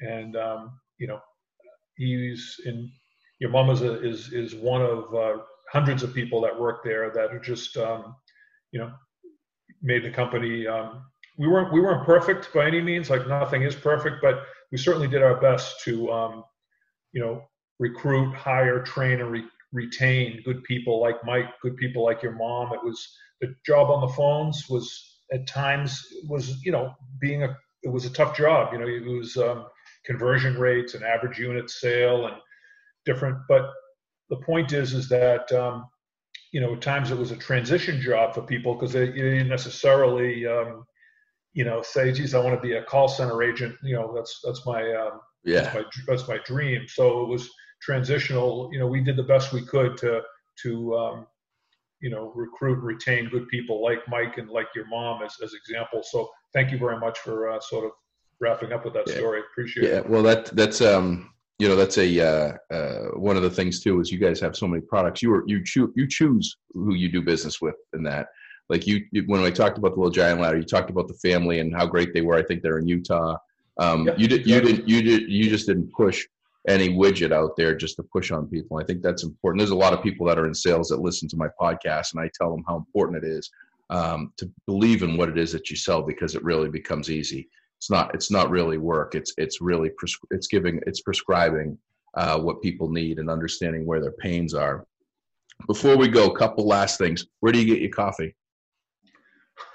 [0.00, 1.20] and um, you know
[1.96, 2.90] he's in
[3.40, 5.38] your mom is a, is is one of uh,
[5.72, 8.14] hundreds of people that work there that are just um,
[8.70, 8.92] you know
[9.82, 10.66] made the company.
[10.66, 11.02] Um,
[11.38, 13.10] we weren't we weren't perfect by any means.
[13.10, 16.44] Like nothing is perfect, but we certainly did our best to um,
[17.12, 17.42] you know
[17.78, 22.72] recruit, hire, train, and re- retain good people like Mike, good people like your mom.
[22.74, 27.56] It was the job on the phones was at times was you know being a
[27.82, 28.74] it was a tough job.
[28.74, 29.64] You know it was um,
[30.04, 32.36] conversion rates and average unit sale and
[33.10, 33.38] different.
[33.48, 33.70] But
[34.28, 35.86] the point is, is that um,
[36.52, 39.48] you know at times it was a transition job for people because they, they, didn't
[39.48, 40.84] necessarily um,
[41.52, 44.40] you know say, "Geez, I want to be a call center agent." You know, that's
[44.44, 46.86] that's my um, yeah that's my, that's my dream.
[46.88, 47.50] So it was
[47.82, 48.70] transitional.
[48.72, 50.22] You know, we did the best we could to
[50.62, 51.26] to um,
[52.00, 56.08] you know recruit retain good people like Mike and like your mom as as examples.
[56.12, 57.92] So thank you very much for uh, sort of
[58.40, 59.16] wrapping up with that yeah.
[59.16, 59.40] story.
[59.40, 59.98] Appreciate yeah.
[59.98, 60.04] it.
[60.04, 61.30] Yeah, well, that that's um
[61.60, 64.56] you know that's a uh, uh, one of the things too is you guys have
[64.56, 65.20] so many products.
[65.20, 68.28] You are you choose you choose who you do business with in that.
[68.70, 71.14] Like you, you, when I talked about the little giant ladder you talked about the
[71.14, 72.36] family and how great they were.
[72.36, 73.36] I think they're in Utah.
[73.78, 76.26] Um, yep, you did you didn't you did you just didn't push
[76.66, 78.78] any widget out there just to push on people.
[78.78, 79.60] I think that's important.
[79.60, 82.22] There's a lot of people that are in sales that listen to my podcast and
[82.22, 83.50] I tell them how important it is
[83.90, 87.50] um, to believe in what it is that you sell because it really becomes easy
[87.80, 89.14] it's not it's not really work.
[89.14, 91.78] It's it's really pres- it's giving it's prescribing
[92.12, 94.84] uh, what people need and understanding where their pains are.
[95.66, 97.24] Before we go a couple last things.
[97.40, 98.34] Where do you get your coffee?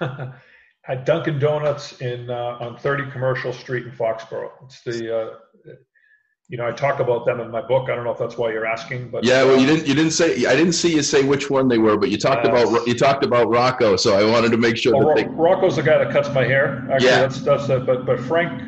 [0.00, 4.52] At dunkin donuts in uh, on 30 commercial street in foxborough.
[4.64, 5.34] It's the uh,
[6.48, 7.90] you know, I talk about them in my book.
[7.90, 10.12] I don't know if that's why you're asking, but yeah, well, you didn't you didn't
[10.12, 12.86] say I didn't see you say which one they were, but you talked uh, about
[12.86, 15.24] you talked about Rocco, so I wanted to make sure that they...
[15.26, 16.86] Rocco's the guy that cuts my hair.
[16.92, 17.20] Actually, yeah.
[17.20, 17.84] that's that's it.
[17.84, 18.62] But but Frank,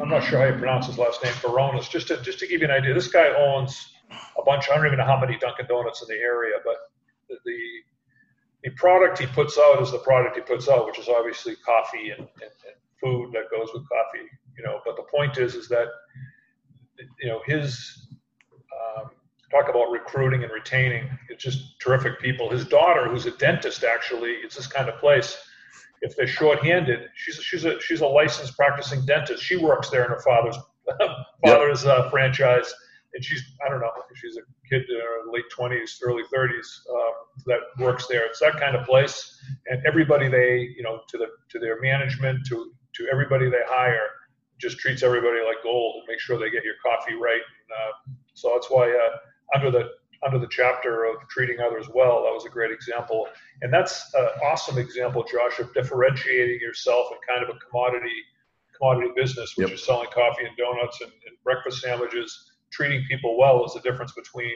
[0.00, 1.34] I'm not sure how you pronounce his last name.
[1.42, 1.88] Barones.
[1.88, 3.92] Just to just to give you an idea, this guy owns
[4.38, 4.70] a bunch.
[4.70, 6.76] I don't even know how many Dunkin' Donuts in the area, but
[7.28, 7.58] the, the
[8.64, 12.10] the product he puts out is the product he puts out, which is obviously coffee
[12.10, 14.26] and, and, and food that goes with coffee.
[14.56, 15.88] You know, but the point is is that
[17.20, 18.06] you know, his
[18.72, 19.10] um,
[19.50, 21.08] talk about recruiting and retaining.
[21.28, 22.50] It's just terrific people.
[22.50, 25.36] His daughter, who's a dentist, actually, it's this kind of place.
[26.00, 29.42] If they're short-handed, she's a, she's a she's a licensed practicing dentist.
[29.42, 30.56] She works there in her father's
[31.44, 31.98] father's yep.
[31.98, 32.72] uh, franchise,
[33.14, 37.10] and she's I don't know she's a kid in her late twenties, early thirties uh,
[37.46, 38.24] that works there.
[38.26, 42.46] It's that kind of place, and everybody they you know to the to their management
[42.46, 44.08] to to everybody they hire
[44.58, 47.40] just treats everybody like gold and makes sure they get your coffee right.
[47.40, 49.90] And, uh, so that's why uh, under the
[50.24, 53.28] under the chapter of treating others well, that was a great example.
[53.62, 58.10] And that's an awesome example, Josh, of differentiating yourself in kind of a commodity
[58.76, 59.74] commodity business, which yep.
[59.76, 62.52] is selling coffee and donuts and, and breakfast sandwiches.
[62.70, 64.52] Treating people well is the difference between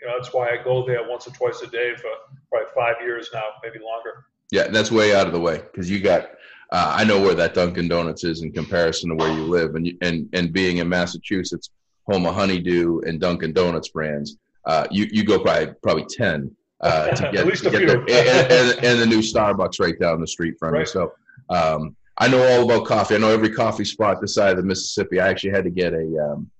[0.00, 2.10] you know that's why I go there once or twice a day for
[2.50, 4.26] probably five years now, maybe longer.
[4.52, 6.30] Yeah, that's way out of the way because you got
[6.70, 9.92] uh, I know where that Dunkin' Donuts is in comparison to where you live, and
[10.02, 11.70] and and being in Massachusetts,
[12.10, 17.08] home of Honeydew and Dunkin' Donuts brands, uh, you you go probably probably ten uh,
[17.08, 20.56] to get, to get there, and, and, and, the new Starbucks right down the street
[20.58, 20.80] from right.
[20.80, 20.86] you.
[20.86, 21.12] So
[21.50, 23.14] um, I know all about coffee.
[23.14, 25.20] I know every coffee spot this side of the Mississippi.
[25.20, 26.50] I actually had to get a um,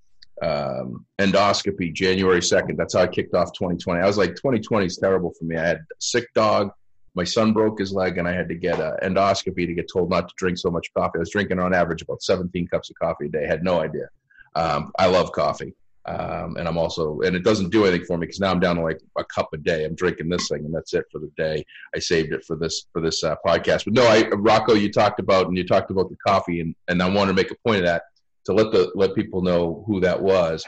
[0.42, 2.76] um, endoscopy January second.
[2.76, 4.00] That's how I kicked off 2020.
[4.00, 5.56] I was like, 2020 is terrible for me.
[5.56, 6.70] I had a sick dog
[7.16, 10.10] my son broke his leg and I had to get an endoscopy to get told
[10.10, 11.16] not to drink so much coffee.
[11.16, 13.44] I was drinking on average about 17 cups of coffee a day.
[13.44, 14.08] I had no idea.
[14.54, 15.74] Um, I love coffee.
[16.04, 18.76] Um, and I'm also, and it doesn't do anything for me because now I'm down
[18.76, 19.84] to like a cup a day.
[19.84, 21.64] I'm drinking this thing, and that's it for the day.
[21.96, 23.86] I saved it for this for this uh, podcast.
[23.86, 27.02] But no, I, Rocco, you talked about and you talked about the coffee, and and
[27.02, 28.04] I want to make a point of that
[28.44, 30.64] to let the let people know who that was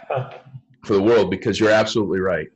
[0.85, 2.49] for the world because you're absolutely right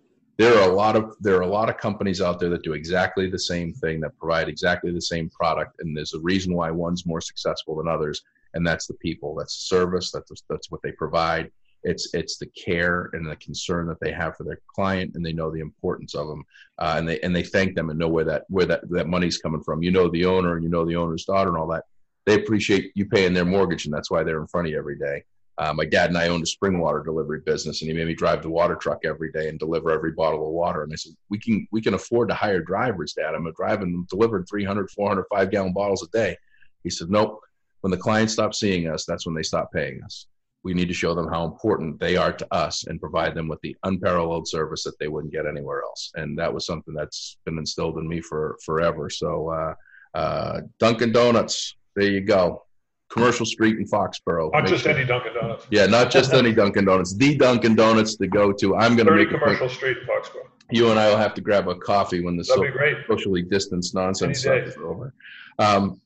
[0.42, 2.72] there are a lot of there are a lot of companies out there that do
[2.72, 6.70] exactly the same thing that provide exactly the same product and there's a reason why
[6.70, 8.22] one's more successful than others
[8.54, 11.50] and that's the people that's the service that's that's what they provide.
[11.84, 15.32] It's it's the care and the concern that they have for their client and they
[15.32, 16.44] know the importance of them
[16.78, 19.38] uh, and they and they thank them and know where that where that that money's
[19.38, 19.82] coming from.
[19.82, 21.84] You know the owner and you know the owner's daughter and all that.
[22.24, 24.96] They appreciate you paying their mortgage and that's why they're in front of you every
[24.96, 25.24] day
[25.58, 28.14] uh, my dad and I owned a spring water delivery business, and he made me
[28.14, 30.82] drive the water truck every day and deliver every bottle of water.
[30.82, 33.34] And I said, "We can we can afford to hire drivers, Dad.
[33.34, 36.36] I'm driving delivering 300, 400, five gallon bottles a day."
[36.84, 37.40] He said, "Nope.
[37.82, 40.26] When the clients stop seeing us, that's when they stop paying us.
[40.62, 43.60] We need to show them how important they are to us and provide them with
[43.62, 47.58] the unparalleled service that they wouldn't get anywhere else." And that was something that's been
[47.58, 49.10] instilled in me for forever.
[49.10, 49.74] So, uh,
[50.14, 52.64] uh, Dunkin' Donuts, there you go.
[53.12, 54.50] Commercial Street in Foxborough.
[54.52, 54.92] Not make just sure.
[54.92, 55.66] any Dunkin' Donuts.
[55.70, 57.14] Yeah, not just any Dunkin' Donuts.
[57.14, 58.76] The Dunkin' Donuts to go to.
[58.76, 60.48] I'm going to make Commercial Street in Foxborough.
[60.70, 62.64] You and I will have to grab a coffee when the so,
[63.06, 65.12] socially distanced nonsense stuff is over.
[65.58, 66.00] Um,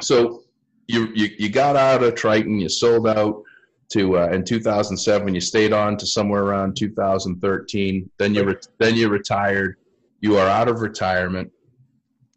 [0.00, 0.44] so
[0.86, 2.60] you, you you got out of Triton.
[2.60, 3.42] You sold out
[3.92, 5.34] to uh, in 2007.
[5.34, 8.08] You stayed on to somewhere around 2013.
[8.18, 9.76] Then you re- then you retired.
[10.20, 11.50] You are out of retirement,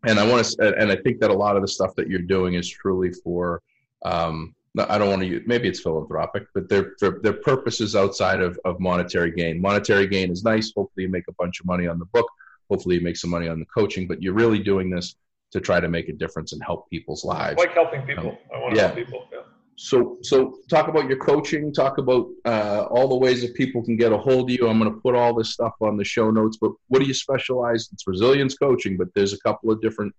[0.08, 2.22] and I want to and I think that a lot of the stuff that you're
[2.22, 3.62] doing is truly for
[4.04, 8.41] um, I don't want to use, maybe it's philanthropic, but their, their, their purposes outside
[8.41, 9.62] of, of monetary gain.
[9.62, 10.74] Monetary gain is nice.
[10.76, 12.28] Hopefully you make a bunch of money on the book.
[12.72, 15.16] Hopefully you make some money on the coaching, but you're really doing this
[15.51, 17.56] to try to make a difference and help people's lives.
[17.60, 18.36] I like helping people.
[18.54, 18.88] I want to yeah.
[18.88, 19.28] help people.
[19.32, 19.41] Yeah.
[19.76, 21.72] So, so talk about your coaching.
[21.72, 24.68] Talk about uh, all the ways that people can get a hold of you.
[24.68, 26.58] I'm going to put all this stuff on the show notes.
[26.60, 27.89] But what do you specialize?
[27.93, 30.16] It's resilience coaching, but there's a couple of different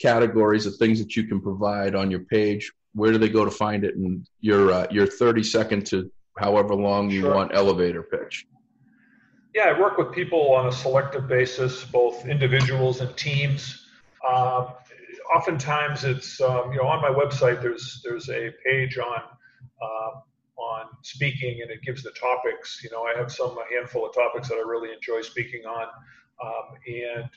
[0.00, 3.50] categories of things that you can provide on your page where do they go to
[3.50, 3.94] find it?
[3.94, 7.34] And your uh, your 30 second to however long you sure.
[7.34, 8.46] want elevator pitch.
[9.54, 13.86] Yeah i work with people on a selective basis both individuals and teams.
[14.28, 14.68] Um,
[15.34, 19.22] oftentimes it's um, you know on my website there's there's a page on
[19.82, 20.20] uh,
[20.56, 22.80] on speaking and it gives the topics.
[22.82, 25.86] You know i have some a handful of topics that i really enjoy speaking on.
[26.42, 27.30] Um, and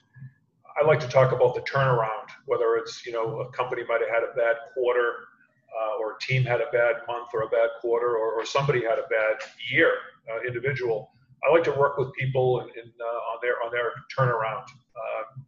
[0.80, 4.10] I like to talk about the turnaround, whether it's you know a company might have
[4.10, 5.29] had a bad quarter,
[5.78, 8.82] uh, or a team had a bad month or a bad quarter, or, or somebody
[8.84, 9.36] had a bad
[9.72, 9.92] year,
[10.32, 11.12] uh, individual.
[11.48, 14.64] I like to work with people in, in uh, on their on their turnaround.
[14.64, 15.46] Um,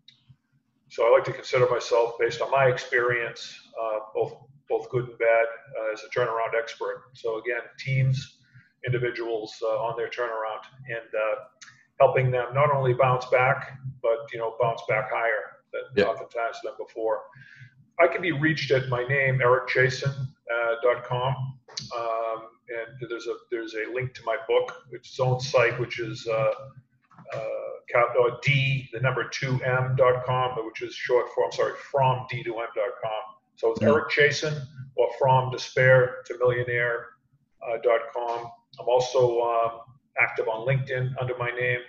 [0.89, 4.33] so I like to consider myself, based on my experience, uh, both
[4.69, 5.45] both good and bad,
[5.79, 7.03] uh, as a turnaround expert.
[7.13, 8.37] So again, teams,
[8.85, 11.09] individuals uh, on their turnaround, and
[11.99, 16.05] helping them not only bounce back, but you know bounce back higher than yeah.
[16.05, 17.21] oftentimes than before.
[18.01, 21.35] I can be reached at my name, ericchasin.com.
[21.95, 25.99] Uh, um, and there's a there's a link to my book, its own site, which
[25.99, 26.51] is uh,
[27.33, 27.37] uh,
[27.95, 32.59] uh D, the number two M.com, which is short for, I'm sorry, from D to
[32.59, 33.21] M.com.
[33.55, 33.81] So it's.
[33.81, 34.61] Eric Chasin
[34.95, 38.45] or from despair to millionaire.com.
[38.45, 38.49] Uh,
[38.79, 39.71] I'm also um,
[40.19, 41.81] active on LinkedIn under my name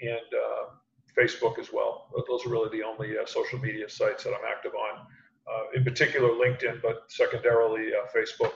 [0.00, 0.70] and uh,
[1.18, 2.08] Facebook as well.
[2.28, 5.06] Those are really the only uh, social media sites that I'm active on.
[5.50, 8.52] Uh, in particular, LinkedIn, but secondarily, uh, Facebook.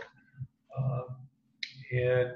[0.78, 1.04] Um,
[1.92, 2.32] and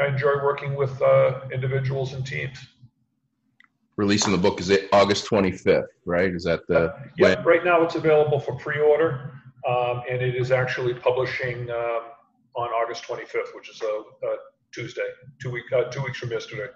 [0.00, 2.58] I enjoy working with uh, individuals and teams.
[3.96, 6.34] Releasing the book is it August 25th, right?
[6.34, 6.94] Is that the?
[7.18, 9.34] yeah, right now it's available for pre-order,
[9.68, 12.00] um, and it is actually publishing um,
[12.54, 14.36] on August 25th, which is a, a
[14.72, 15.06] Tuesday,
[15.40, 16.68] two week, uh, two weeks from yesterday.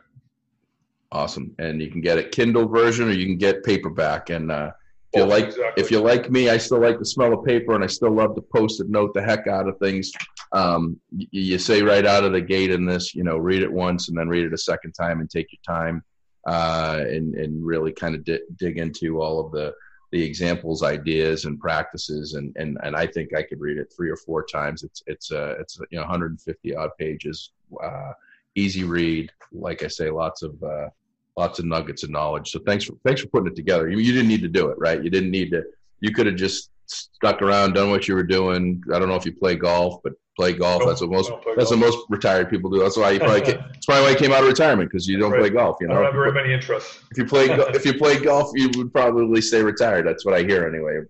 [1.16, 4.28] Awesome, and you can get it Kindle version, or you can get paperback.
[4.28, 4.72] And uh,
[5.14, 5.82] if you oh, like, exactly.
[5.82, 8.34] if you like me, I still like the smell of paper, and I still love
[8.34, 10.12] to post-it note the heck out of things.
[10.52, 13.72] Um, you, you, say right out of the gate in this, you know, read it
[13.72, 16.04] once and then read it a second time, and take your time,
[16.46, 19.72] uh, and and really kind of di- dig into all of the
[20.12, 22.34] the examples, ideas, and practices.
[22.34, 24.82] And and and I think I could read it three or four times.
[24.82, 27.52] It's it's uh, it's you know 150 odd pages.
[27.82, 28.12] Uh,
[28.54, 29.32] easy read.
[29.50, 30.88] Like I say, lots of uh,
[31.37, 32.51] lots of nuggets of knowledge.
[32.51, 33.89] So thanks for thanks for putting it together.
[33.89, 35.03] You, you didn't need to do it, right?
[35.03, 35.64] You didn't need to.
[36.01, 38.82] You could have just stuck around, done what you were doing.
[38.93, 40.82] I don't know if you play golf, but play golf.
[40.87, 41.70] That's what most that's golf.
[41.70, 42.78] what most retired people do.
[42.78, 45.18] That's why you probably came, that's probably why you came out of retirement because you
[45.18, 45.41] don't right.
[45.41, 45.76] play golf.
[45.80, 47.01] You know, I don't have very many interests.
[47.11, 50.07] If you play if you play golf, you would probably stay retired.
[50.07, 51.01] That's what I hear anyway.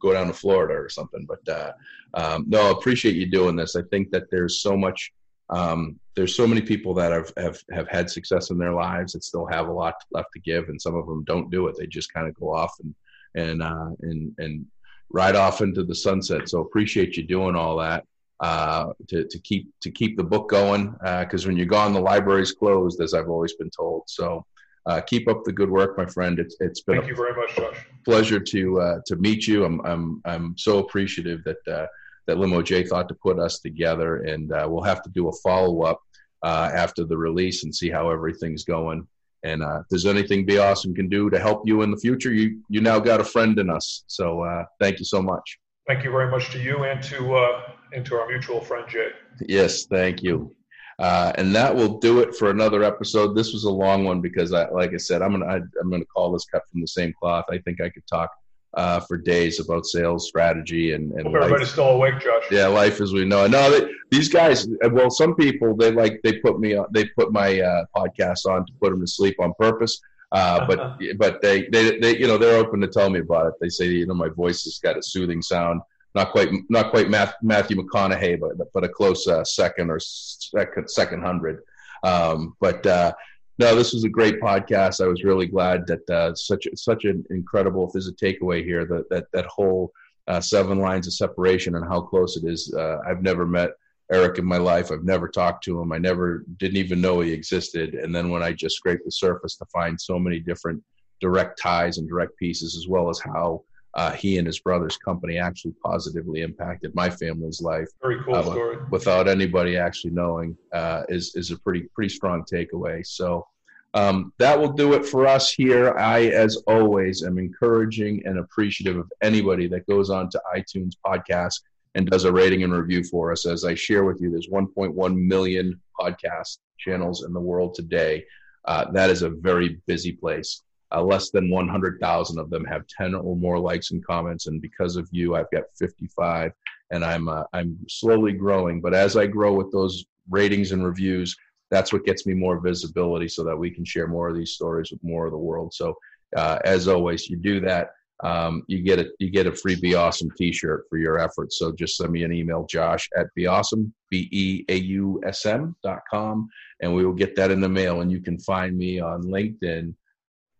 [0.00, 1.26] Go down to Florida or something.
[1.26, 1.72] But uh,
[2.14, 3.76] um, no, I appreciate you doing this.
[3.76, 5.12] I think that there's so much
[5.50, 9.24] um, there's so many people that have, have have had success in their lives that
[9.24, 11.76] still have a lot left to give, and some of them don't do it.
[11.78, 12.94] They just kind of go off and
[13.34, 14.66] and uh, and and
[15.10, 16.48] ride off into the sunset.
[16.48, 18.04] So appreciate you doing all that.
[18.40, 22.00] uh, to, to keep to keep the book going because uh, when you're gone, the
[22.00, 24.04] library's closed, as I've always been told.
[24.06, 24.44] So
[24.86, 26.38] uh, keep up the good work, my friend.
[26.38, 27.76] It's it's been thank a you very much, Josh.
[28.04, 29.64] Pleasure to uh, to meet you.
[29.64, 31.86] I'm I'm I'm so appreciative that uh,
[32.28, 35.32] that Limo J thought to put us together, and uh, we'll have to do a
[35.42, 36.00] follow up
[36.44, 39.04] after the release and see how everything's going.
[39.42, 42.62] And if there's anything Be Awesome can do to help you in the future, you
[42.68, 44.04] you now got a friend in us.
[44.06, 45.58] So thank you so much.
[45.88, 47.60] Thank you very much to you and to
[47.92, 49.08] and to our mutual friend Jay.
[49.48, 50.54] Yes, thank you.
[50.98, 53.36] Uh, and that will do it for another episode.
[53.36, 56.04] This was a long one because, I, like I said, I'm gonna I, am gonna
[56.04, 57.44] call this cut from the same cloth.
[57.50, 58.30] I think I could talk
[58.74, 62.44] uh, for days about sales strategy and and Hope everybody's still awake, Josh.
[62.50, 63.44] Yeah, life as we know.
[63.44, 63.50] It.
[63.50, 64.68] No, they, these guys.
[64.90, 68.66] Well, some people they like they put me on, they put my uh, podcast on
[68.66, 70.00] to put them to sleep on purpose.
[70.30, 73.54] Uh, but but they, they they you know they're open to tell me about it.
[73.60, 75.80] They say you know my voice has got a soothing sound
[76.14, 81.22] not quite not quite Matthew McConaughey, but but a close uh, second or second second
[81.22, 81.62] hundred.
[82.02, 83.12] Um, but uh,
[83.58, 85.04] no, this was a great podcast.
[85.04, 87.86] I was really glad that uh, such such an incredible.
[87.86, 89.92] If there's a takeaway here, that that that whole
[90.28, 92.72] uh, seven lines of separation and how close it is.
[92.72, 93.70] Uh, I've never met
[94.12, 94.92] Eric in my life.
[94.92, 95.92] I've never talked to him.
[95.92, 97.94] I never didn't even know he existed.
[97.94, 100.82] And then when I just scraped the surface to find so many different
[101.20, 103.64] direct ties and direct pieces, as well as how
[103.94, 107.88] uh, he and his brother's company actually positively impacted my family's life.
[108.02, 108.78] Very cool uh, story.
[108.90, 113.06] Without anybody actually knowing, uh, is is a pretty pretty strong takeaway.
[113.06, 113.46] So
[113.94, 115.96] um, that will do it for us here.
[115.96, 121.60] I, as always, am encouraging and appreciative of anybody that goes on to iTunes podcast
[121.94, 123.46] and does a rating and review for us.
[123.46, 128.24] As I share with you, there's 1.1 million podcast channels in the world today.
[128.66, 130.62] Uh, that is a very busy place.
[130.90, 134.96] Uh, less than 100,000 of them have 10 or more likes and comments, and because
[134.96, 136.52] of you, I've got 55,
[136.90, 138.80] and I'm uh, I'm slowly growing.
[138.80, 141.36] But as I grow with those ratings and reviews,
[141.70, 144.90] that's what gets me more visibility, so that we can share more of these stories
[144.90, 145.74] with more of the world.
[145.74, 145.94] So,
[146.34, 147.90] uh, as always, you do that.
[148.24, 151.58] Um, you get a you get a free Be Awesome T-shirt for your efforts.
[151.58, 155.44] So just send me an email, Josh at Be Awesome B E A U S
[155.44, 156.48] M dot com,
[156.80, 158.00] and we will get that in the mail.
[158.00, 159.94] And you can find me on LinkedIn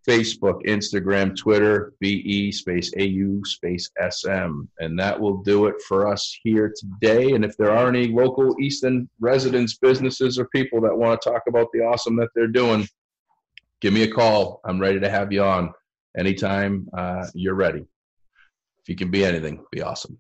[0.07, 4.63] Facebook, Instagram, Twitter, BE space AU space SM.
[4.79, 7.33] And that will do it for us here today.
[7.33, 11.43] And if there are any local Easton residents, businesses, or people that want to talk
[11.49, 12.87] about the awesome that they're doing,
[13.81, 14.61] give me a call.
[14.65, 15.73] I'm ready to have you on
[16.17, 17.81] anytime uh, you're ready.
[18.81, 20.19] If you can be anything, be awesome.